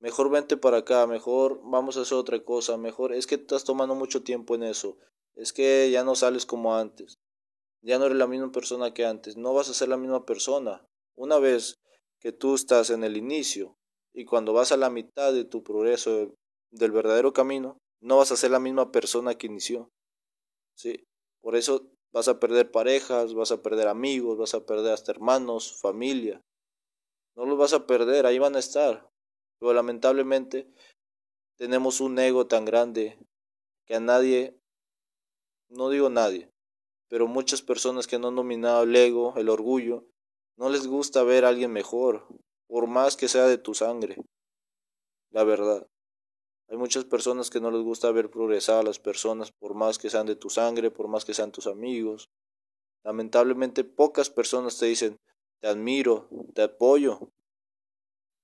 mejor 0.00 0.30
vente 0.30 0.56
para 0.56 0.78
acá, 0.78 1.06
mejor 1.06 1.60
vamos 1.64 1.98
a 1.98 2.02
hacer 2.02 2.16
otra 2.16 2.42
cosa, 2.42 2.78
mejor 2.78 3.12
es 3.12 3.26
que 3.26 3.34
estás 3.34 3.64
tomando 3.64 3.94
mucho 3.94 4.22
tiempo 4.22 4.54
en 4.54 4.62
eso, 4.62 4.96
es 5.34 5.52
que 5.52 5.90
ya 5.90 6.04
no 6.04 6.14
sales 6.14 6.46
como 6.46 6.76
antes, 6.76 7.18
ya 7.82 7.98
no 7.98 8.06
eres 8.06 8.18
la 8.18 8.26
misma 8.26 8.52
persona 8.52 8.94
que 8.94 9.04
antes, 9.04 9.36
no 9.36 9.54
vas 9.54 9.68
a 9.68 9.74
ser 9.74 9.88
la 9.88 9.96
misma 9.96 10.24
persona. 10.24 10.84
Una 11.14 11.38
vez 11.38 11.76
que 12.20 12.32
tú 12.32 12.54
estás 12.54 12.90
en 12.90 13.04
el 13.04 13.16
inicio 13.16 13.76
y 14.14 14.24
cuando 14.24 14.52
vas 14.52 14.72
a 14.72 14.76
la 14.76 14.90
mitad 14.90 15.32
de 15.32 15.44
tu 15.44 15.62
progreso 15.62 16.34
del 16.72 16.90
verdadero 16.90 17.32
camino, 17.32 17.78
no 18.00 18.16
vas 18.16 18.32
a 18.32 18.36
ser 18.36 18.50
la 18.50 18.58
misma 18.58 18.90
persona 18.90 19.36
que 19.36 19.46
inició. 19.46 19.90
¿sí? 20.76 21.04
Por 21.40 21.56
eso 21.56 21.88
vas 22.12 22.28
a 22.28 22.40
perder 22.40 22.70
parejas, 22.70 23.34
vas 23.34 23.52
a 23.52 23.62
perder 23.62 23.88
amigos, 23.88 24.38
vas 24.38 24.54
a 24.54 24.66
perder 24.66 24.92
hasta 24.92 25.12
hermanos, 25.12 25.80
familia. 25.80 26.40
No 27.36 27.46
los 27.46 27.58
vas 27.58 27.72
a 27.72 27.86
perder, 27.86 28.26
ahí 28.26 28.38
van 28.38 28.56
a 28.56 28.58
estar. 28.58 29.08
Pero 29.58 29.72
lamentablemente 29.72 30.68
tenemos 31.56 32.00
un 32.00 32.18
ego 32.18 32.46
tan 32.46 32.64
grande 32.64 33.18
que 33.86 33.94
a 33.94 34.00
nadie, 34.00 34.58
no 35.68 35.88
digo 35.88 36.10
nadie, 36.10 36.50
pero 37.08 37.26
muchas 37.26 37.62
personas 37.62 38.06
que 38.06 38.18
no 38.18 38.28
han 38.28 38.36
dominado 38.36 38.82
el 38.82 38.96
ego, 38.96 39.34
el 39.36 39.48
orgullo, 39.48 40.06
no 40.58 40.68
les 40.68 40.86
gusta 40.86 41.22
ver 41.22 41.44
a 41.44 41.48
alguien 41.48 41.72
mejor, 41.72 42.26
por 42.66 42.86
más 42.86 43.16
que 43.16 43.28
sea 43.28 43.46
de 43.46 43.58
tu 43.58 43.74
sangre. 43.74 44.16
La 45.30 45.44
verdad. 45.44 45.86
Hay 46.72 46.78
muchas 46.78 47.04
personas 47.04 47.50
que 47.50 47.60
no 47.60 47.70
les 47.70 47.82
gusta 47.82 48.10
ver 48.12 48.30
progresar 48.30 48.78
a 48.78 48.82
las 48.82 48.98
personas 48.98 49.52
por 49.52 49.74
más 49.74 49.98
que 49.98 50.08
sean 50.08 50.24
de 50.24 50.36
tu 50.36 50.48
sangre, 50.48 50.90
por 50.90 51.06
más 51.06 51.26
que 51.26 51.34
sean 51.34 51.52
tus 51.52 51.66
amigos. 51.66 52.30
Lamentablemente 53.04 53.84
pocas 53.84 54.30
personas 54.30 54.78
te 54.78 54.86
dicen, 54.86 55.18
te 55.60 55.68
admiro, 55.68 56.30
te 56.54 56.62
apoyo. 56.62 57.28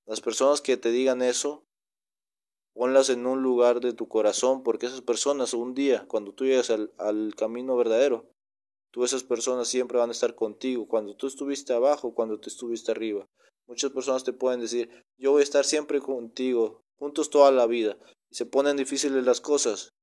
Las 0.07 0.21
personas 0.21 0.61
que 0.61 0.77
te 0.77 0.91
digan 0.91 1.23
eso, 1.23 1.65
ponlas 2.75 3.09
en 3.09 3.25
un 3.25 3.43
lugar 3.43 3.81
de 3.81 3.95
tu 3.95 4.09
corazón, 4.09 4.63
porque 4.63 4.85
esas 4.85 5.01
personas 5.01 5.55
un 5.55 5.73
día, 5.73 6.05
cuando 6.07 6.35
tú 6.35 6.45
llegas 6.45 6.69
al, 6.69 6.93
al 6.99 7.35
camino 7.35 7.79
verdadero, 7.79 8.29
tú 8.93 9.05
esas 9.05 9.23
personas 9.23 9.69
siempre 9.69 9.97
van 9.97 10.11
a 10.11 10.13
estar 10.13 10.35
contigo, 10.35 10.87
cuando 10.87 11.17
tú 11.17 11.29
estuviste 11.29 11.73
abajo, 11.73 12.13
cuando 12.13 12.39
tú 12.39 12.51
estuviste 12.51 12.91
arriba. 12.91 13.27
Muchas 13.67 13.91
personas 13.91 14.23
te 14.23 14.35
pueden 14.35 14.61
decir, 14.61 14.91
yo 15.17 15.31
voy 15.33 15.41
a 15.41 15.45
estar 15.45 15.65
siempre 15.65 16.03
contigo, 16.03 16.83
juntos 16.99 17.31
toda 17.31 17.51
la 17.51 17.67
vida 17.67 17.97
y 18.31 18.37
se 18.37 18.47
ponen 18.47 18.77
difíciles 18.77 19.25
las 19.25 19.41
cosas. 19.41 19.95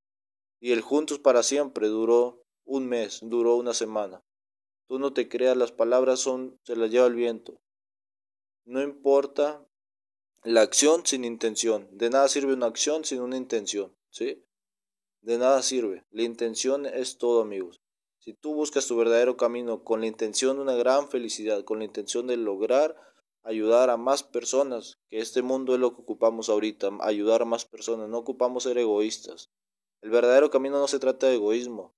Y 0.59 0.71
el 0.71 0.81
juntos 0.81 1.19
para 1.19 1.43
siempre 1.43 1.87
duró 1.87 2.43
un 2.63 2.87
mes, 2.87 3.19
duró 3.21 3.55
una 3.55 3.73
semana. 3.73 4.23
Tú 4.87 4.99
no 4.99 5.13
te 5.13 5.27
creas, 5.27 5.57
las 5.57 5.71
palabras 5.71 6.19
son, 6.19 6.59
se 6.63 6.75
las 6.75 6.91
lleva 6.91 7.07
el 7.07 7.15
viento. 7.15 7.61
No 8.65 8.81
importa 8.81 9.65
la 10.43 10.61
acción 10.61 11.05
sin 11.05 11.25
intención. 11.25 11.87
De 11.91 12.09
nada 12.09 12.27
sirve 12.27 12.53
una 12.53 12.67
acción 12.67 13.03
sin 13.03 13.21
una 13.21 13.37
intención, 13.37 13.95
¿sí? 14.09 14.43
De 15.21 15.37
nada 15.37 15.61
sirve. 15.63 16.05
La 16.11 16.23
intención 16.23 16.85
es 16.85 17.17
todo, 17.17 17.41
amigos. 17.41 17.81
Si 18.19 18.33
tú 18.33 18.55
buscas 18.55 18.87
tu 18.87 18.95
verdadero 18.95 19.37
camino 19.37 19.83
con 19.83 20.01
la 20.01 20.07
intención 20.07 20.57
de 20.57 20.63
una 20.63 20.75
gran 20.75 21.09
felicidad, 21.09 21.63
con 21.63 21.79
la 21.79 21.85
intención 21.85 22.25
de 22.27 22.37
lograr 22.37 22.95
ayudar 23.45 23.89
a 23.89 23.97
más 23.97 24.23
personas, 24.23 24.97
que 25.09 25.19
este 25.19 25.41
mundo 25.41 25.75
es 25.75 25.79
lo 25.79 25.95
que 25.95 26.01
ocupamos 26.01 26.49
ahorita, 26.49 26.89
ayudar 27.01 27.43
a 27.43 27.45
más 27.45 27.63
personas, 27.65 28.09
no 28.09 28.17
ocupamos 28.17 28.63
ser 28.63 28.77
egoístas. 28.77 29.49
El 30.01 30.09
verdadero 30.09 30.49
camino 30.49 30.79
no 30.79 30.87
se 30.87 30.99
trata 30.99 31.27
de 31.27 31.35
egoísmo, 31.35 31.93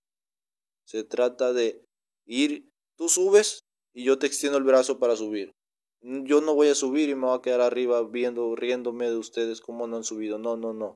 se 0.86 1.04
trata 1.04 1.54
de 1.54 1.84
ir, 2.26 2.70
tú 2.98 3.10
subes 3.10 3.64
y 3.94 4.04
yo 4.04 4.20
te 4.20 4.28
extiendo 4.28 4.58
el 4.58 4.66
brazo 4.66 5.00
para 5.00 5.16
subir. 5.16 5.54
Yo 6.02 6.42
no 6.42 6.54
voy 6.54 6.68
a 6.68 6.76
subir 6.76 7.10
y 7.10 7.16
me 7.16 7.26
voy 7.26 7.38
a 7.38 7.42
quedar 7.42 7.62
arriba 7.62 8.04
viendo, 8.04 8.56
riéndome 8.56 9.10
de 9.10 9.18
ustedes 9.18 9.62
como 9.62 9.88
no 9.88 9.98
han 9.98 10.04
subido. 10.04 10.38
No, 10.38 10.56
no, 10.56 10.74
no. 10.74 10.96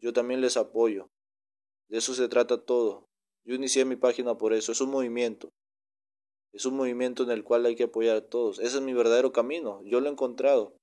Yo 0.00 0.12
también 0.12 0.40
les 0.40 0.56
apoyo. 0.56 1.08
De 1.88 1.98
eso 1.98 2.14
se 2.14 2.28
trata 2.28 2.64
todo. 2.64 3.04
Yo 3.44 3.54
inicié 3.54 3.84
mi 3.84 3.96
página 3.96 4.38
por 4.38 4.54
eso. 4.54 4.72
Es 4.72 4.80
un 4.80 4.90
movimiento. 4.90 5.50
Es 6.52 6.66
un 6.66 6.76
movimiento 6.76 7.22
en 7.22 7.30
el 7.30 7.44
cual 7.44 7.66
hay 7.66 7.76
que 7.76 7.84
apoyar 7.84 8.16
a 8.16 8.26
todos. 8.28 8.58
Ese 8.58 8.78
es 8.78 8.82
mi 8.82 8.92
verdadero 8.92 9.32
camino. 9.32 9.82
Yo 9.84 10.00
lo 10.00 10.08
he 10.08 10.12
encontrado. 10.12 10.76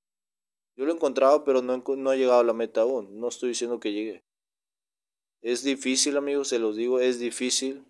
Yo 0.78 0.86
lo 0.86 0.92
he 0.92 0.96
encontrado, 0.96 1.44
pero 1.44 1.62
no, 1.62 1.78
no 1.78 2.14
he 2.14 2.18
llegado 2.18 2.40
a 2.40 2.44
la 2.44 2.54
meta 2.54 2.82
aún. 2.82 3.20
No 3.20 3.28
estoy 3.28 3.50
diciendo 3.50 3.80
que 3.80 3.92
llegue. 3.92 4.24
Es 5.42 5.64
difícil, 5.64 6.18
amigos, 6.18 6.50
se 6.50 6.60
los 6.60 6.76
digo, 6.76 7.00
es 7.00 7.20
difícil. 7.20 7.86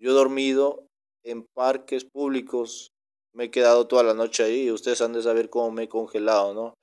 Yo 0.00 0.10
he 0.10 0.14
dormido 0.14 0.86
en 1.24 1.46
parques 1.54 2.04
públicos. 2.04 2.90
Me 3.34 3.44
he 3.44 3.50
quedado 3.50 3.86
toda 3.86 4.02
la 4.02 4.14
noche 4.14 4.44
ahí. 4.44 4.70
Ustedes 4.70 5.00
han 5.00 5.12
de 5.12 5.22
saber 5.22 5.50
cómo 5.50 5.70
me 5.70 5.84
he 5.84 5.88
congelado, 5.88 6.54
¿no? 6.54 6.74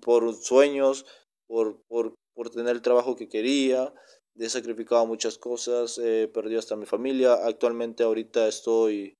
Por 0.00 0.34
sueños, 0.34 1.06
por, 1.46 1.80
por, 1.88 2.14
por 2.34 2.50
tener 2.50 2.76
el 2.76 2.82
trabajo 2.82 3.16
que 3.16 3.28
quería. 3.28 3.92
He 4.36 4.48
sacrificado 4.48 5.06
muchas 5.06 5.38
cosas. 5.38 5.98
He 5.98 6.28
perdido 6.28 6.58
hasta 6.58 6.76
mi 6.76 6.86
familia. 6.86 7.34
Actualmente 7.44 8.02
ahorita 8.02 8.46
estoy 8.46 9.14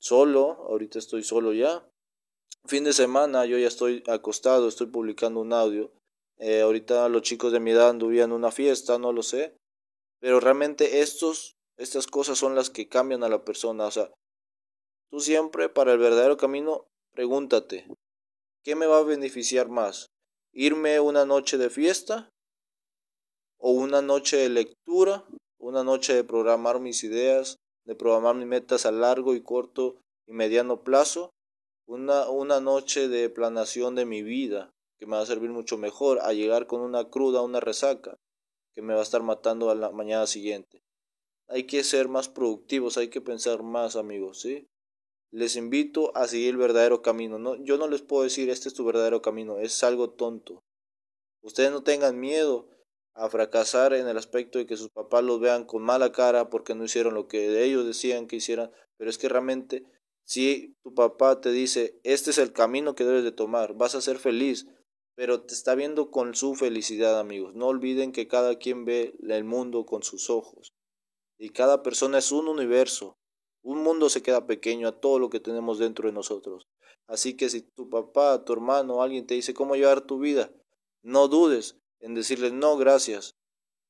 solo, 0.00 0.66
ahorita 0.68 0.98
estoy 0.98 1.22
solo 1.22 1.52
ya. 1.52 1.86
Fin 2.66 2.84
de 2.84 2.92
semana 2.92 3.46
yo 3.46 3.58
ya 3.58 3.68
estoy 3.68 4.02
acostado, 4.06 4.68
estoy 4.68 4.88
publicando 4.88 5.40
un 5.40 5.52
audio. 5.52 5.92
Eh, 6.38 6.62
ahorita 6.62 7.08
los 7.08 7.22
chicos 7.22 7.52
de 7.52 7.60
mi 7.60 7.70
edad 7.70 7.90
anduvían 7.90 8.30
en 8.30 8.36
una 8.36 8.50
fiesta, 8.50 8.98
no 8.98 9.12
lo 9.12 9.22
sé. 9.22 9.56
Pero 10.20 10.40
realmente 10.40 11.00
estos, 11.00 11.54
estas 11.78 12.06
cosas 12.06 12.38
son 12.38 12.54
las 12.54 12.70
que 12.70 12.88
cambian 12.88 13.22
a 13.24 13.28
la 13.28 13.44
persona. 13.44 13.86
O 13.86 13.90
sea, 13.90 14.10
tú 15.10 15.20
siempre 15.20 15.68
para 15.68 15.92
el 15.92 15.98
verdadero 15.98 16.36
camino, 16.36 16.86
pregúntate, 17.14 17.86
¿qué 18.64 18.74
me 18.74 18.86
va 18.86 18.98
a 18.98 19.04
beneficiar 19.04 19.68
más? 19.68 20.06
¿Irme 20.52 20.98
una 21.00 21.24
noche 21.24 21.58
de 21.58 21.70
fiesta? 21.70 22.28
¿O 23.58 23.72
una 23.72 24.02
noche 24.02 24.36
de 24.36 24.48
lectura? 24.48 25.24
¿Una 25.58 25.84
noche 25.84 26.14
de 26.14 26.24
programar 26.24 26.80
mis 26.80 27.04
ideas? 27.04 27.56
De 27.84 27.94
programar 27.94 28.36
mis 28.36 28.46
metas 28.46 28.86
a 28.86 28.92
largo 28.92 29.34
y 29.34 29.42
corto 29.42 30.00
y 30.26 30.32
mediano 30.32 30.82
plazo, 30.82 31.32
una, 31.86 32.28
una 32.28 32.60
noche 32.60 33.08
de 33.08 33.28
planación 33.30 33.94
de 33.94 34.06
mi 34.06 34.22
vida 34.22 34.72
que 34.98 35.06
me 35.06 35.16
va 35.16 35.22
a 35.22 35.26
servir 35.26 35.50
mucho 35.50 35.78
mejor 35.78 36.20
a 36.22 36.32
llegar 36.32 36.66
con 36.66 36.82
una 36.82 37.08
cruda, 37.08 37.42
una 37.42 37.58
resaca 37.58 38.18
que 38.74 38.82
me 38.82 38.94
va 38.94 39.00
a 39.00 39.02
estar 39.02 39.22
matando 39.22 39.70
a 39.70 39.74
la 39.74 39.90
mañana 39.90 40.26
siguiente. 40.26 40.82
Hay 41.48 41.64
que 41.64 41.82
ser 41.82 42.08
más 42.08 42.28
productivos, 42.28 42.96
hay 42.96 43.08
que 43.08 43.20
pensar 43.20 43.62
más, 43.62 43.96
amigos, 43.96 44.40
¿sí? 44.40 44.68
Les 45.32 45.56
invito 45.56 46.16
a 46.16 46.28
seguir 46.28 46.50
el 46.50 46.56
verdadero 46.56 47.02
camino. 47.02 47.38
No, 47.38 47.56
yo 47.56 47.78
no 47.78 47.88
les 47.88 48.02
puedo 48.02 48.24
decir 48.24 48.50
este 48.50 48.68
es 48.68 48.74
tu 48.74 48.84
verdadero 48.84 49.22
camino, 49.22 49.58
es 49.58 49.82
algo 49.82 50.10
tonto. 50.10 50.62
Ustedes 51.42 51.70
no 51.70 51.82
tengan 51.82 52.20
miedo 52.20 52.68
a 53.14 53.28
fracasar 53.28 53.92
en 53.92 54.08
el 54.08 54.16
aspecto 54.16 54.58
de 54.58 54.66
que 54.66 54.76
sus 54.76 54.90
papás 54.90 55.24
los 55.24 55.40
vean 55.40 55.64
con 55.64 55.82
mala 55.82 56.12
cara 56.12 56.50
porque 56.50 56.74
no 56.74 56.84
hicieron 56.84 57.14
lo 57.14 57.28
que 57.28 57.62
ellos 57.64 57.86
decían 57.86 58.26
que 58.26 58.36
hicieran, 58.36 58.70
pero 58.96 59.10
es 59.10 59.18
que 59.18 59.28
realmente 59.28 59.84
si 60.24 60.76
tu 60.82 60.94
papá 60.94 61.40
te 61.40 61.50
dice, 61.50 61.98
este 62.04 62.30
es 62.30 62.38
el 62.38 62.52
camino 62.52 62.94
que 62.94 63.04
debes 63.04 63.24
de 63.24 63.32
tomar, 63.32 63.74
vas 63.74 63.94
a 63.94 64.00
ser 64.00 64.18
feliz, 64.18 64.66
pero 65.16 65.42
te 65.42 65.54
está 65.54 65.74
viendo 65.74 66.10
con 66.10 66.34
su 66.34 66.54
felicidad, 66.54 67.18
amigos. 67.18 67.54
No 67.54 67.66
olviden 67.66 68.12
que 68.12 68.28
cada 68.28 68.56
quien 68.56 68.84
ve 68.84 69.14
el 69.28 69.44
mundo 69.44 69.84
con 69.84 70.02
sus 70.02 70.30
ojos 70.30 70.72
y 71.36 71.48
cada 71.50 71.82
persona 71.82 72.18
es 72.18 72.32
un 72.32 72.48
universo. 72.48 73.16
Un 73.62 73.82
mundo 73.82 74.08
se 74.08 74.22
queda 74.22 74.46
pequeño 74.46 74.88
a 74.88 75.00
todo 75.00 75.18
lo 75.18 75.30
que 75.30 75.40
tenemos 75.40 75.78
dentro 75.78 76.06
de 76.06 76.14
nosotros. 76.14 76.68
Así 77.06 77.36
que 77.36 77.48
si 77.48 77.62
tu 77.62 77.90
papá, 77.90 78.44
tu 78.44 78.52
hermano, 78.52 79.02
alguien 79.02 79.26
te 79.26 79.34
dice 79.34 79.52
cómo 79.52 79.74
llevar 79.74 80.02
tu 80.02 80.18
vida, 80.18 80.52
no 81.02 81.28
dudes, 81.28 81.76
en 82.00 82.14
decirles 82.14 82.52
no, 82.52 82.76
gracias, 82.76 83.34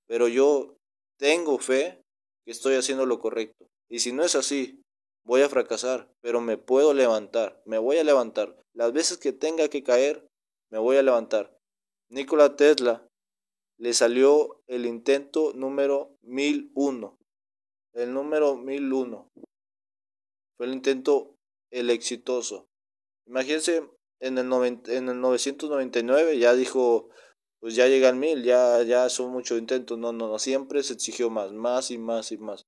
pero 0.06 0.28
yo 0.28 0.76
tengo 1.18 1.58
fe 1.58 2.02
que 2.44 2.50
estoy 2.50 2.74
haciendo 2.74 3.06
lo 3.06 3.20
correcto. 3.20 3.66
Y 3.88 4.00
si 4.00 4.12
no 4.12 4.24
es 4.24 4.34
así, 4.34 4.80
voy 5.24 5.42
a 5.42 5.48
fracasar, 5.48 6.08
pero 6.20 6.40
me 6.40 6.56
puedo 6.56 6.94
levantar, 6.94 7.60
me 7.64 7.78
voy 7.78 7.98
a 7.98 8.04
levantar. 8.04 8.56
Las 8.74 8.92
veces 8.92 9.18
que 9.18 9.32
tenga 9.32 9.68
que 9.68 9.82
caer, 9.82 10.26
me 10.70 10.78
voy 10.78 10.96
a 10.96 11.02
levantar. 11.02 11.56
Nikola 12.10 12.56
Tesla 12.56 13.06
le 13.78 13.94
salió 13.94 14.60
el 14.66 14.86
intento 14.86 15.52
número 15.54 16.16
1001. 16.22 17.16
El 17.94 18.14
número 18.14 18.56
1001. 18.56 19.28
Fue 20.56 20.66
el 20.66 20.74
intento 20.74 21.34
el 21.70 21.90
exitoso. 21.90 22.66
Imagínense, 23.26 23.88
en 24.20 24.38
el, 24.38 24.52
en 24.86 25.08
el 25.08 25.20
999 25.20 26.38
ya 26.38 26.54
dijo 26.54 27.08
pues 27.60 27.74
ya 27.74 27.86
llegan 27.86 28.18
mil, 28.18 28.42
ya, 28.42 28.82
ya 28.82 29.08
son 29.10 29.30
muchos 29.30 29.58
intentos. 29.58 29.98
No, 29.98 30.12
no, 30.12 30.28
no, 30.28 30.38
siempre 30.38 30.82
se 30.82 30.94
exigió 30.94 31.28
más, 31.30 31.52
más 31.52 31.90
y 31.90 31.98
más 31.98 32.32
y 32.32 32.38
más. 32.38 32.66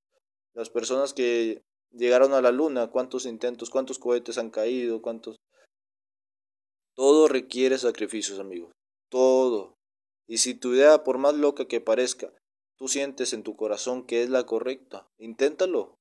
Las 0.53 0.69
personas 0.69 1.13
que 1.13 1.63
llegaron 1.91 2.33
a 2.33 2.41
la 2.41 2.51
luna, 2.51 2.91
cuántos 2.91 3.25
intentos, 3.25 3.71
cuántos 3.71 3.97
cohetes 3.97 4.37
han 4.37 4.51
caído, 4.51 5.01
cuántos... 5.01 5.37
Todo 6.95 7.27
requiere 7.27 7.79
sacrificios, 7.79 8.39
amigos. 8.39 8.71
Todo. 9.09 9.73
Y 10.27 10.37
si 10.37 10.53
tu 10.53 10.73
idea, 10.73 11.03
por 11.03 11.17
más 11.17 11.33
loca 11.33 11.67
que 11.67 11.81
parezca, 11.81 12.31
tú 12.77 12.87
sientes 12.87 13.33
en 13.33 13.41
tu 13.41 13.55
corazón 13.55 14.05
que 14.05 14.21
es 14.21 14.29
la 14.29 14.45
correcta, 14.45 15.09
inténtalo. 15.17 15.97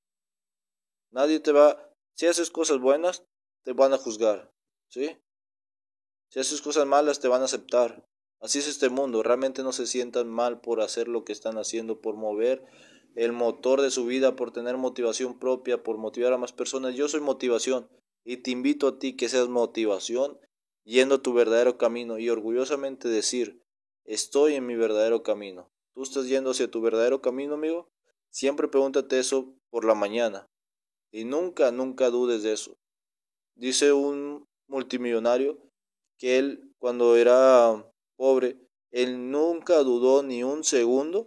Nadie 1.11 1.41
te 1.41 1.53
va... 1.53 1.89
Si 2.15 2.27
haces 2.27 2.51
cosas 2.51 2.79
buenas, 2.79 3.25
te 3.65 3.73
van 3.73 3.95
a 3.95 3.99
juzgar, 3.99 4.51
¿sí? 4.91 5.17
Si 6.29 6.41
haces 6.41 6.61
cosas 6.61 6.87
malas, 6.87 7.21
te 7.21 7.29
van 7.29 7.41
a 7.41 7.47
aceptar. 7.47 8.07
Así 8.43 8.59
es 8.59 8.67
este 8.67 8.89
mundo, 8.89 9.23
realmente 9.23 9.63
no 9.63 9.73
se 9.73 9.87
sientan 9.87 10.29
mal 10.29 10.61
por 10.61 10.81
hacer 10.81 11.07
lo 11.07 11.25
que 11.25 11.33
están 11.33 11.59
haciendo, 11.59 12.01
por 12.01 12.17
mover 12.17 12.65
el 13.15 13.31
motor 13.31 13.81
de 13.81 13.93
su 13.93 14.05
vida, 14.05 14.35
por 14.35 14.51
tener 14.51 14.77
motivación 14.77 15.39
propia, 15.39 15.85
por 15.85 15.97
motivar 15.97 16.33
a 16.33 16.39
más 16.39 16.53
personas. 16.53 16.97
Yo 16.97 17.07
soy 17.09 17.21
motivación. 17.21 17.89
Y 18.25 18.39
te 18.39 18.51
invito 18.51 18.89
a 18.89 18.99
ti 18.99 19.15
que 19.15 19.29
seas 19.29 19.49
motivación 19.49 20.39
yendo 20.85 21.21
tu 21.21 21.33
verdadero 21.35 21.79
camino 21.79 22.19
y 22.19 22.31
orgullosamente 22.31 23.09
decir, 23.09 23.63
estoy 24.05 24.55
en 24.55 24.67
mi 24.67 24.75
verdadero 24.75 25.23
camino. 25.23 25.71
¿Tú 25.95 26.03
estás 26.03 26.27
yendo 26.27 26.51
hacia 26.51 26.71
tu 26.71 26.81
verdadero 26.81 27.23
camino, 27.23 27.55
amigo? 27.55 27.91
Siempre 28.31 28.67
pregúntate 28.67 29.21
eso 29.21 29.55
por 29.71 29.85
la 29.85 29.95
mañana. 29.95 30.49
Y 31.13 31.25
nunca, 31.25 31.71
nunca 31.71 32.11
dudes 32.11 32.43
de 32.43 32.55
eso. 32.55 32.77
Dice 33.55 33.93
un 33.93 34.47
multimillonario 34.67 35.59
que 36.19 36.39
él, 36.39 36.73
cuando 36.79 37.17
era 37.17 37.92
pobre, 38.17 38.59
él 38.91 39.31
nunca 39.31 39.79
dudó 39.79 40.23
ni 40.23 40.45
un 40.45 40.65
segundo 40.65 41.27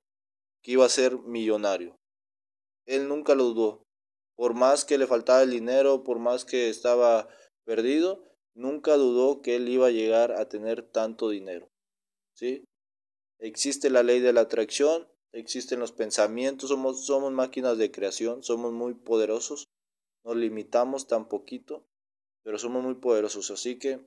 que 0.61 0.71
iba 0.71 0.85
a 0.85 0.89
ser 0.89 1.17
millonario. 1.19 1.95
Él 2.85 3.07
nunca 3.07 3.35
lo 3.35 3.45
dudó. 3.45 3.83
Por 4.35 4.53
más 4.53 4.85
que 4.85 4.97
le 4.97 5.07
faltaba 5.07 5.43
el 5.43 5.51
dinero, 5.51 6.03
por 6.03 6.19
más 6.19 6.45
que 6.45 6.69
estaba 6.69 7.27
perdido, 7.65 8.23
nunca 8.55 8.95
dudó 8.95 9.41
que 9.41 9.55
él 9.55 9.67
iba 9.69 9.87
a 9.87 9.91
llegar 9.91 10.31
a 10.31 10.47
tener 10.49 10.83
tanto 10.83 11.29
dinero. 11.29 11.69
¿Sí? 12.35 12.65
Existe 13.39 13.89
la 13.89 14.03
ley 14.03 14.19
de 14.19 14.33
la 14.33 14.41
atracción, 14.41 15.07
existen 15.33 15.79
los 15.79 15.91
pensamientos, 15.91 16.69
somos, 16.69 17.05
somos 17.05 17.31
máquinas 17.31 17.77
de 17.77 17.91
creación, 17.91 18.43
somos 18.43 18.71
muy 18.71 18.93
poderosos, 18.93 19.65
nos 20.23 20.35
limitamos 20.35 21.07
tan 21.07 21.27
poquito, 21.27 21.85
pero 22.43 22.57
somos 22.57 22.83
muy 22.83 22.95
poderosos, 22.95 23.51
así 23.51 23.77
que 23.77 24.05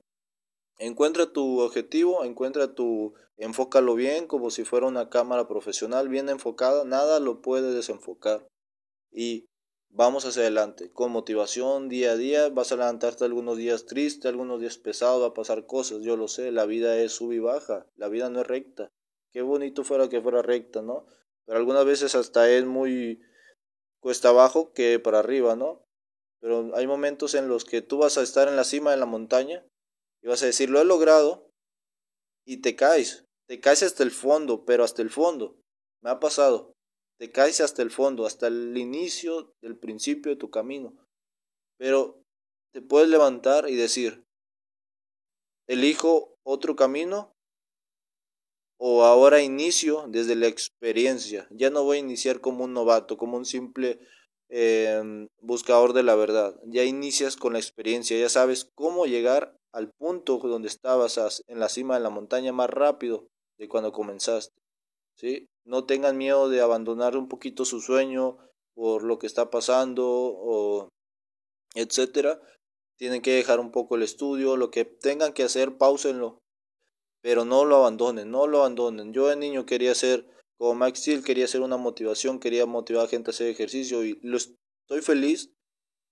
encuentra 0.79 1.31
tu 1.31 1.59
objetivo, 1.59 2.23
encuentra 2.23 2.73
tu, 2.73 3.13
enfócalo 3.37 3.95
bien, 3.95 4.27
como 4.27 4.49
si 4.49 4.63
fuera 4.63 4.87
una 4.87 5.09
cámara 5.09 5.47
profesional 5.47 6.09
bien 6.09 6.29
enfocada, 6.29 6.85
nada 6.85 7.19
lo 7.19 7.41
puede 7.41 7.73
desenfocar 7.73 8.47
y 9.11 9.45
vamos 9.89 10.25
hacia 10.25 10.43
adelante, 10.43 10.91
con 10.91 11.11
motivación 11.11 11.89
día 11.89 12.11
a 12.11 12.15
día, 12.15 12.49
vas 12.49 12.71
a 12.71 12.77
levantarte 12.77 13.25
algunos 13.25 13.57
días 13.57 13.85
triste, 13.85 14.27
algunos 14.27 14.61
días 14.61 14.77
pesado, 14.77 15.21
va 15.21 15.27
a 15.27 15.33
pasar 15.33 15.65
cosas, 15.65 16.01
yo 16.01 16.15
lo 16.15 16.27
sé, 16.27 16.51
la 16.51 16.65
vida 16.65 16.97
es 16.97 17.11
sub 17.13 17.33
y 17.33 17.39
baja, 17.39 17.85
la 17.95 18.07
vida 18.07 18.29
no 18.29 18.41
es 18.41 18.47
recta, 18.47 18.89
qué 19.31 19.41
bonito 19.41 19.83
fuera 19.83 20.09
que 20.09 20.21
fuera 20.21 20.41
recta, 20.41 20.81
¿no? 20.81 21.05
Pero 21.45 21.59
algunas 21.59 21.85
veces 21.85 22.15
hasta 22.15 22.49
es 22.49 22.65
muy 22.65 23.21
cuesta 23.99 24.29
abajo 24.29 24.71
que 24.71 24.99
para 24.99 25.19
arriba, 25.19 25.55
¿no? 25.55 25.83
Pero 26.39 26.71
hay 26.75 26.87
momentos 26.87 27.33
en 27.33 27.49
los 27.49 27.65
que 27.65 27.81
tú 27.81 27.97
vas 27.97 28.17
a 28.17 28.21
estar 28.21 28.47
en 28.47 28.55
la 28.55 28.63
cima 28.63 28.91
de 28.91 28.97
la 28.97 29.05
montaña 29.05 29.65
y 30.21 30.27
vas 30.27 30.43
a 30.43 30.47
decir, 30.47 30.69
lo 30.69 30.81
he 30.81 30.85
logrado, 30.85 31.49
y 32.45 32.57
te 32.57 32.75
caes, 32.75 33.25
te 33.47 33.59
caes 33.59 33.83
hasta 33.83 34.03
el 34.03 34.11
fondo, 34.11 34.65
pero 34.65 34.83
hasta 34.83 35.01
el 35.01 35.09
fondo. 35.09 35.59
Me 36.01 36.09
ha 36.09 36.19
pasado. 36.19 36.73
Te 37.19 37.31
caes 37.31 37.61
hasta 37.61 37.81
el 37.81 37.91
fondo, 37.91 38.25
hasta 38.25 38.47
el 38.47 38.77
inicio 38.77 39.53
del 39.61 39.77
principio 39.77 40.31
de 40.31 40.37
tu 40.37 40.49
camino. 40.49 40.95
Pero 41.77 42.23
te 42.73 42.81
puedes 42.81 43.09
levantar 43.09 43.69
y 43.69 43.75
decir, 43.75 44.23
elijo 45.67 46.37
otro 46.43 46.75
camino 46.75 47.33
o 48.79 49.03
ahora 49.03 49.41
inicio 49.41 50.05
desde 50.07 50.35
la 50.35 50.47
experiencia. 50.47 51.47
Ya 51.51 51.69
no 51.69 51.83
voy 51.83 51.97
a 51.97 52.01
iniciar 52.01 52.39
como 52.39 52.63
un 52.63 52.73
novato, 52.73 53.17
como 53.17 53.37
un 53.37 53.45
simple 53.45 53.99
em, 54.49 55.27
buscador 55.41 55.93
de 55.93 56.03
la 56.03 56.15
verdad. 56.15 56.59
Ya 56.65 56.83
inicias 56.83 57.35
con 57.35 57.53
la 57.53 57.59
experiencia, 57.59 58.17
ya 58.17 58.29
sabes 58.29 58.71
cómo 58.75 59.05
llegar 59.05 59.58
al 59.73 59.91
punto 59.97 60.37
donde 60.37 60.67
estabas 60.67 61.43
en 61.47 61.59
la 61.59 61.69
cima 61.69 61.95
de 61.95 62.01
la 62.01 62.09
montaña 62.09 62.51
más 62.51 62.69
rápido 62.69 63.27
de 63.57 63.67
cuando 63.67 63.91
comenzaste. 63.91 64.55
¿sí? 65.15 65.47
No 65.65 65.85
tengan 65.85 66.17
miedo 66.17 66.49
de 66.49 66.61
abandonar 66.61 67.17
un 67.17 67.27
poquito 67.27 67.65
su 67.65 67.81
sueño 67.81 68.37
por 68.75 69.03
lo 69.03 69.19
que 69.19 69.27
está 69.27 69.49
pasando 69.49 70.05
o 70.07 70.89
etcétera. 71.75 72.41
Tienen 72.97 73.21
que 73.21 73.33
dejar 73.33 73.59
un 73.59 73.71
poco 73.71 73.95
el 73.95 74.03
estudio, 74.03 74.57
lo 74.57 74.71
que 74.71 74.85
tengan 74.85 75.33
que 75.33 75.43
hacer, 75.43 75.77
pausenlo 75.77 76.39
pero 77.21 77.45
no 77.45 77.65
lo 77.65 77.77
abandonen, 77.77 78.31
no 78.31 78.47
lo 78.47 78.59
abandonen. 78.59 79.13
Yo 79.13 79.27
de 79.27 79.35
niño 79.35 79.65
quería 79.65 79.93
ser 79.95 80.25
como 80.57 80.75
Max 80.75 80.99
Steel, 80.99 81.23
quería 81.23 81.47
ser 81.47 81.61
una 81.61 81.77
motivación, 81.77 82.39
quería 82.39 82.65
motivar 82.65 83.05
a 83.05 83.09
gente 83.09 83.29
a 83.29 83.33
hacer 83.33 83.47
ejercicio 83.47 84.03
y 84.03 84.19
lo 84.21 84.37
estoy 84.37 85.01
feliz. 85.01 85.51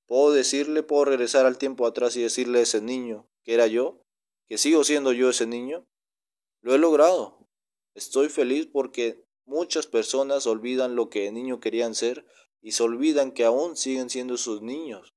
Puedo 0.07 0.31
decirle, 0.31 0.83
puedo 0.83 1.05
regresar 1.05 1.45
al 1.45 1.57
tiempo 1.57 1.85
atrás 1.85 2.15
y 2.15 2.21
decirle 2.21 2.59
a 2.59 2.63
ese 2.63 2.81
niño 2.81 3.27
que 3.47 3.53
era 3.53 3.65
yo, 3.65 4.01
que 4.49 4.57
sigo 4.57 4.83
siendo 4.83 5.13
yo 5.13 5.29
ese 5.29 5.47
niño. 5.47 5.85
Lo 6.61 6.75
he 6.75 6.77
logrado. 6.77 7.47
Estoy 7.95 8.27
feliz 8.27 8.67
porque 8.67 9.23
muchas 9.45 9.87
personas 9.87 10.45
olvidan 10.47 10.97
lo 10.97 11.09
que 11.09 11.31
niño 11.31 11.61
querían 11.61 11.95
ser 11.95 12.25
y 12.61 12.73
se 12.73 12.83
olvidan 12.83 13.31
que 13.31 13.45
aún 13.45 13.77
siguen 13.77 14.09
siendo 14.09 14.35
sus 14.35 14.61
niños. 14.61 15.13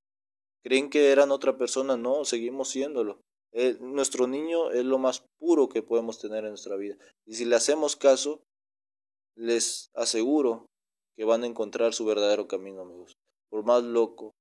Creen 0.62 0.90
que 0.90 1.11
eran 1.11 1.33
otra 1.33 1.59
persona, 1.59 1.97
no, 1.97 2.25
seguimos 2.25 2.69
siéndolo. 2.69 3.21
Eh, 3.53 3.77
nuestro 3.81 4.29
niño 4.29 4.71
es 4.71 4.85
lo 4.85 4.99
más 4.99 5.25
puro 5.40 5.69
que 5.69 5.83
podemos 5.83 6.21
tener 6.21 6.45
en 6.45 6.51
nuestra 6.51 6.77
vida. 6.77 6.97
Y 7.27 7.35
si 7.35 7.45
le 7.45 7.57
hacemos 7.57 7.97
caso, 7.97 8.43
les 9.35 9.90
aseguro 9.95 10.66
que 11.16 11.25
van 11.25 11.43
a 11.43 11.49
encontrar 11.49 11.95
su 11.95 12.05
verdadero 12.05 12.47
camino, 12.47 12.83
amigos. 12.83 13.16
Por 13.51 13.64
más 13.64 13.83
loco 13.83 14.35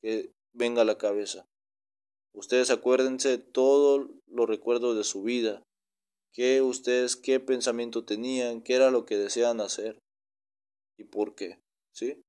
que 0.00 0.30
venga 0.54 0.82
a 0.82 0.84
la 0.84 0.96
cabeza. 0.96 1.44
Ustedes 2.34 2.70
acuérdense 2.70 3.28
de 3.28 3.38
todos 3.38 4.08
los 4.26 4.48
recuerdos 4.48 4.96
de 4.96 5.04
su 5.04 5.22
vida. 5.22 5.62
Que 6.32 6.62
ustedes, 6.62 7.16
qué 7.16 7.40
pensamiento 7.40 8.04
tenían, 8.04 8.62
qué 8.62 8.74
era 8.74 8.90
lo 8.90 9.04
que 9.04 9.18
desean 9.18 9.60
hacer 9.60 9.98
y 10.98 11.04
por 11.04 11.34
qué. 11.34 11.58
¿Sí? 11.94 12.22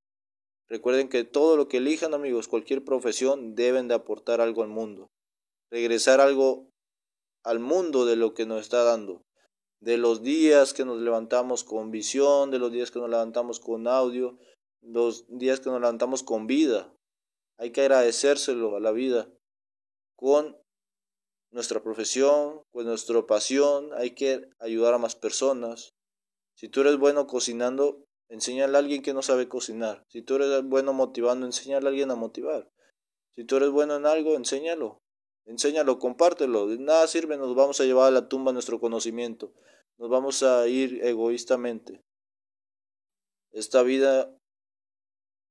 Recuerden 0.68 1.08
que 1.08 1.24
todo 1.24 1.56
lo 1.56 1.68
que 1.68 1.78
elijan, 1.78 2.12
amigos, 2.12 2.48
cualquier 2.48 2.84
profesión, 2.84 3.54
deben 3.54 3.88
de 3.88 3.94
aportar 3.94 4.40
algo 4.40 4.62
al 4.62 4.68
mundo 4.68 5.08
regresar 5.74 6.20
algo 6.20 6.70
al 7.44 7.58
mundo 7.58 8.06
de 8.06 8.14
lo 8.14 8.32
que 8.32 8.46
nos 8.46 8.60
está 8.60 8.84
dando. 8.84 9.22
De 9.80 9.98
los 9.98 10.22
días 10.22 10.72
que 10.72 10.84
nos 10.84 11.00
levantamos 11.00 11.64
con 11.64 11.90
visión, 11.90 12.52
de 12.52 12.60
los 12.60 12.70
días 12.70 12.92
que 12.92 13.00
nos 13.00 13.10
levantamos 13.10 13.58
con 13.58 13.88
audio, 13.88 14.38
los 14.82 15.26
días 15.28 15.58
que 15.58 15.70
nos 15.70 15.80
levantamos 15.80 16.22
con 16.22 16.46
vida. 16.46 16.94
Hay 17.58 17.72
que 17.72 17.80
agradecérselo 17.80 18.76
a 18.76 18.80
la 18.80 18.92
vida 18.92 19.28
con 20.24 20.56
nuestra 21.52 21.82
profesión, 21.82 22.62
con 22.72 22.86
nuestra 22.86 23.26
pasión. 23.26 23.90
Hay 23.92 24.12
que 24.12 24.48
ayudar 24.58 24.94
a 24.94 24.98
más 24.98 25.16
personas. 25.16 25.90
Si 26.56 26.70
tú 26.70 26.80
eres 26.80 26.96
bueno 26.96 27.26
cocinando, 27.26 28.02
enséñale 28.30 28.74
a 28.74 28.80
alguien 28.80 29.02
que 29.02 29.12
no 29.12 29.20
sabe 29.20 29.50
cocinar. 29.50 30.02
Si 30.08 30.22
tú 30.22 30.36
eres 30.36 30.64
bueno 30.64 30.94
motivando, 30.94 31.44
enséñale 31.44 31.84
a 31.84 31.90
alguien 31.90 32.10
a 32.10 32.14
motivar. 32.14 32.70
Si 33.36 33.44
tú 33.44 33.56
eres 33.56 33.68
bueno 33.68 33.96
en 33.96 34.06
algo, 34.06 34.34
enséñalo. 34.34 34.96
Enséñalo, 35.44 35.98
compártelo. 35.98 36.68
De 36.68 36.78
nada 36.78 37.06
sirve, 37.06 37.36
nos 37.36 37.54
vamos 37.54 37.78
a 37.82 37.84
llevar 37.84 38.08
a 38.08 38.12
la 38.12 38.26
tumba 38.26 38.54
nuestro 38.54 38.80
conocimiento. 38.80 39.52
Nos 39.98 40.08
vamos 40.08 40.42
a 40.42 40.66
ir 40.68 41.04
egoístamente. 41.04 42.00
Esta 43.52 43.82
vida 43.82 44.34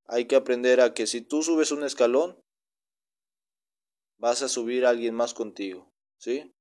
hay 0.08 0.26
que 0.26 0.36
aprender 0.36 0.82
a 0.82 0.96
que 0.96 1.06
si 1.06 1.22
tú 1.22 1.44
subes 1.44 1.72
un 1.72 1.84
escalón, 1.84 2.43
vas 4.24 4.42
a 4.42 4.48
subir 4.48 4.86
a 4.86 4.90
alguien 4.90 5.14
más 5.14 5.34
contigo. 5.34 5.92
¿Sí? 6.18 6.56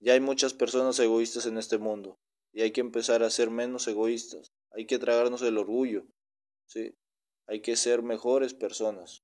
Ya 0.00 0.14
hay 0.14 0.20
muchas 0.20 0.54
personas 0.54 0.98
egoístas 0.98 1.46
en 1.46 1.56
este 1.56 1.78
mundo. 1.78 2.18
Y 2.52 2.62
hay 2.62 2.72
que 2.72 2.80
empezar 2.80 3.22
a 3.22 3.30
ser 3.30 3.48
menos 3.48 3.86
egoístas. 3.86 4.48
Hay 4.72 4.86
que 4.86 4.98
tragarnos 4.98 5.40
el 5.42 5.56
orgullo. 5.56 6.08
¿Sí? 6.66 6.96
Hay 7.46 7.62
que 7.62 7.76
ser 7.76 8.02
mejores 8.02 8.54
personas. 8.54 9.22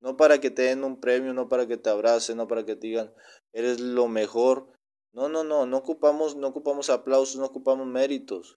No 0.00 0.16
para 0.16 0.40
que 0.40 0.52
te 0.52 0.62
den 0.62 0.84
un 0.84 1.00
premio, 1.00 1.34
no 1.34 1.48
para 1.48 1.66
que 1.66 1.78
te 1.78 1.90
abracen, 1.90 2.36
no 2.36 2.46
para 2.46 2.64
que 2.64 2.76
te 2.76 2.86
digan, 2.86 3.12
eres 3.52 3.80
lo 3.80 4.06
mejor. 4.06 4.72
No, 5.12 5.28
no, 5.28 5.42
no, 5.42 5.66
no 5.66 5.78
ocupamos, 5.78 6.36
no 6.36 6.46
ocupamos 6.46 6.90
aplausos, 6.90 7.40
no 7.40 7.46
ocupamos 7.46 7.88
méritos. 7.88 8.56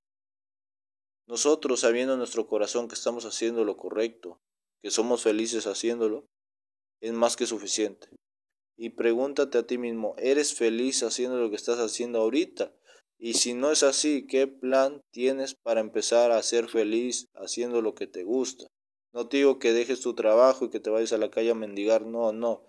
Nosotros, 1.28 1.80
sabiendo 1.80 2.14
en 2.14 2.20
nuestro 2.20 2.46
corazón 2.46 2.88
que 2.88 2.96
estamos 2.96 3.26
haciendo 3.26 3.64
lo 3.66 3.78
correcto, 3.78 4.40
que 4.84 4.92
somos 4.92 5.24
felices 5.24 5.66
haciéndolo, 5.66 6.28
es 7.02 7.14
más 7.14 7.36
que 7.36 7.46
suficiente. 7.46 8.08
Y 8.78 8.92
pregúntate 8.92 9.58
a 9.58 9.68
ti 9.68 9.78
mismo, 9.78 10.16
¿eres 10.18 10.54
feliz 10.54 11.04
haciendo 11.04 11.38
lo 11.38 11.50
que 11.50 11.56
estás 11.56 11.80
haciendo 11.80 12.20
ahorita? 12.20 12.74
Y 13.18 13.34
si 13.34 13.54
no 13.54 13.72
es 13.72 13.84
así, 13.84 14.26
¿qué 14.28 14.48
plan 14.48 15.02
tienes 15.12 15.54
para 15.54 15.82
empezar 15.82 16.32
a 16.32 16.42
ser 16.42 16.70
feliz 16.70 17.28
haciendo 17.36 17.82
lo 17.82 17.94
que 17.94 18.08
te 18.08 18.24
gusta? 18.24 18.68
No 19.12 19.28
te 19.28 19.38
digo 19.38 19.60
que 19.60 19.74
dejes 19.74 20.00
tu 20.00 20.16
trabajo 20.16 20.66
y 20.66 20.70
que 20.70 20.80
te 20.80 20.90
vayas 20.90 21.12
a 21.12 21.18
la 21.18 21.30
calle 21.30 21.52
a 21.52 21.56
mendigar, 21.56 22.06
no, 22.06 22.32
no. 22.32 22.64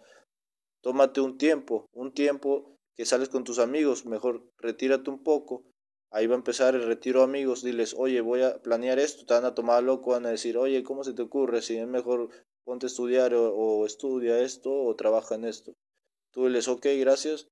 Tómate 0.83 1.21
un 1.21 1.39
tiempo, 1.39 1.87
un 1.93 2.13
tiempo 2.13 2.77
que 2.97 3.05
sales 3.05 3.29
con 3.29 3.45
tus 3.45 3.59
amigos, 3.59 4.07
mejor 4.07 4.51
retírate 4.59 5.11
un 5.11 5.23
poco. 5.23 5.63
Ahí 6.11 6.27
va 6.27 6.35
a 6.35 6.39
empezar 6.39 6.75
el 6.75 6.83
retiro 6.83 7.23
amigos, 7.23 7.63
diles, 7.63 7.95
oye, 7.97 8.21
voy 8.21 8.43
a 8.43 8.61
planear 8.61 8.99
esto, 8.99 9.25
te 9.25 9.35
van 9.35 9.45
a 9.45 9.55
tomar 9.55 9.83
loco, 9.85 10.11
van 10.11 10.27
a 10.27 10.31
decir, 10.31 10.59
oye, 10.59 10.83
¿cómo 10.83 11.05
se 11.05 11.13
te 11.13 11.23
ocurre? 11.23 11.63
Si 11.63 11.77
es 11.77 11.87
mejor 11.87 12.31
ponte 12.65 12.87
a 12.87 12.89
estudiar 12.89 13.35
o, 13.35 13.87
estudia 13.87 14.41
esto 14.41 14.73
o 14.73 14.95
trabaja 14.97 15.35
en 15.35 15.45
esto. 15.45 15.73
Tú 16.33 16.47
diles, 16.47 16.69
ok, 16.69 16.87
gracias, 16.99 17.49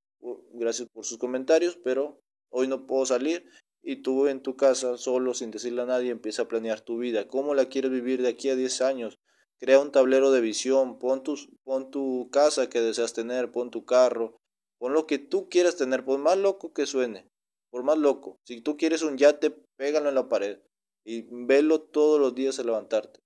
gracias 0.53 0.89
por 0.93 1.05
sus 1.05 1.19
comentarios, 1.19 1.79
pero 1.83 2.21
hoy 2.51 2.69
no 2.69 2.87
puedo 2.87 3.07
salir 3.07 3.45
y 3.83 4.03
tú 4.03 4.27
en 4.27 4.43
tu 4.43 4.57
casa, 4.57 4.97
solo, 4.97 5.35
sin 5.35 5.51
decirle 5.51 5.83
a 5.83 5.87
nadie, 5.87 6.11
empieza 6.11 6.43
a 6.43 6.49
planear 6.49 6.81
tu 6.81 6.99
vida. 6.99 7.29
¿Cómo 7.29 7.55
la 7.55 7.67
quieres 7.67 7.91
vivir 7.91 8.23
de 8.23 8.29
aquí 8.29 8.51
a 8.51 8.57
10 8.57 8.81
años? 8.83 9.19
Crea 9.59 9.81
un 9.81 9.91
tablero 9.91 10.31
de 10.31 10.41
visión, 10.41 10.99
pon 10.99 11.23
tu, 11.23 11.37
pon 11.65 11.91
tu 11.91 12.29
casa 12.31 12.69
que 12.69 12.81
deseas 12.81 13.13
tener, 13.13 13.51
pon 13.51 13.71
tu 13.71 13.85
carro, 13.85 14.37
pon 14.79 14.93
lo 14.93 15.07
que 15.07 15.19
tú 15.19 15.49
quieras 15.49 15.77
tener, 15.77 16.05
por 16.05 16.19
más 16.19 16.39
loco 16.39 16.73
que 16.73 16.87
suene, 16.87 17.29
por 17.71 17.83
más 17.83 17.99
loco. 17.99 18.39
Si 18.45 18.61
tú 18.61 18.77
quieres 18.77 19.03
un 19.03 19.19
yate, 19.19 19.51
pégalo 19.77 20.09
en 20.09 20.15
la 20.15 20.29
pared 20.29 20.61
y 21.05 21.27
velo 21.31 21.81
todos 21.81 22.21
los 22.21 22.35
días 22.35 22.59
al 22.59 22.67
levantarte. 22.67 23.21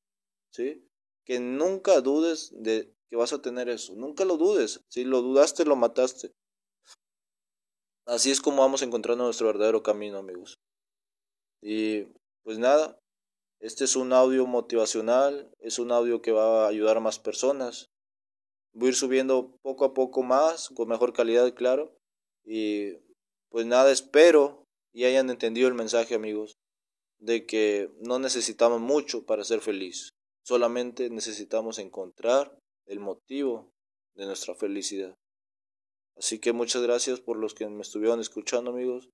¿Sí? 0.53 0.87
Que 1.25 1.41
nunca 1.41 2.01
dudes 2.01 2.51
de 2.53 2.93
que 3.09 3.17
vas 3.17 3.33
a 3.33 3.43
tener 3.43 3.69
eso. 3.69 3.95
Nunca 3.95 4.25
lo 4.25 4.37
dudes. 4.37 4.85
Si 4.89 5.05
lo 5.05 5.23
dudaste, 5.23 5.65
lo 5.65 5.77
mataste. 5.77 6.33
Así 8.07 8.31
es 8.31 8.41
como 8.41 8.63
vamos 8.63 8.83
encontrando 8.83 9.25
nuestro 9.25 9.47
verdadero 9.47 9.83
camino, 9.83 10.19
amigos. 10.19 10.59
Y 11.63 12.07
pues 12.43 12.59
nada, 12.59 12.99
este 13.61 13.85
es 13.85 13.95
un 13.95 14.13
audio 14.13 14.47
motivacional, 14.47 15.55
es 15.61 15.79
un 15.79 15.93
audio 15.93 16.21
que 16.21 16.33
va 16.33 16.65
a 16.65 16.69
ayudar 16.69 16.97
a 16.97 17.01
más 17.01 17.21
personas. 17.21 17.91
Voy 18.75 18.87
a 18.87 18.91
ir 18.91 18.97
subiendo 18.97 19.57
poco 19.63 19.85
a 19.85 19.95
poco 19.95 20.23
más, 20.23 20.71
con 20.71 20.89
mejor 20.89 21.13
calidad, 21.13 21.55
claro. 21.55 21.97
Y 22.45 22.95
pues 23.51 23.67
nada, 23.67 23.93
espero 23.93 24.65
y 24.93 25.05
hayan 25.05 25.31
entendido 25.31 25.69
el 25.69 25.75
mensaje, 25.75 26.15
amigos, 26.15 26.57
de 27.21 27.47
que 27.47 27.91
no 28.01 28.19
necesitamos 28.19 28.81
mucho 28.81 29.25
para 29.25 29.45
ser 29.45 29.61
feliz. 29.61 30.11
Solamente 30.45 31.09
necesitamos 31.11 31.79
encontrar 31.79 32.57
el 32.87 33.01
motivo 33.01 33.73
de 34.15 34.27
nuestra 34.27 34.55
felicidad. 34.55 35.15
Así 36.17 36.39
que 36.39 36.53
muchas 36.53 36.83
gracias 36.83 37.21
por 37.21 37.37
los 37.37 37.55
que 37.55 37.67
me 37.69 37.83
estuvieron 37.83 38.21
escuchando, 38.21 38.71
amigos. 38.71 39.09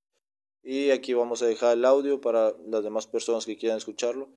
Y 0.62 0.90
aquí 0.90 1.14
vamos 1.14 1.42
a 1.42 1.46
dejar 1.46 1.76
el 1.76 1.84
audio 1.84 2.20
para 2.20 2.54
las 2.66 2.82
demás 2.82 3.06
personas 3.06 3.46
que 3.46 3.56
quieran 3.56 3.78
escucharlo. 3.78 4.34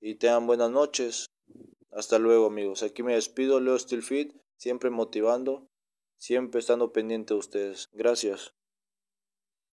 Y 0.00 0.16
tengan 0.16 0.46
buenas 0.46 0.70
noches. 0.70 1.26
Hasta 1.90 2.18
luego, 2.18 2.46
amigos. 2.46 2.82
Aquí 2.82 3.02
me 3.02 3.14
despido, 3.14 3.60
Leo 3.60 3.78
Stillfit, 3.78 4.36
siempre 4.58 4.90
motivando, 4.90 5.66
siempre 6.18 6.60
estando 6.60 6.92
pendiente 6.92 7.34
de 7.34 7.40
ustedes. 7.40 7.88
Gracias. 7.92 8.52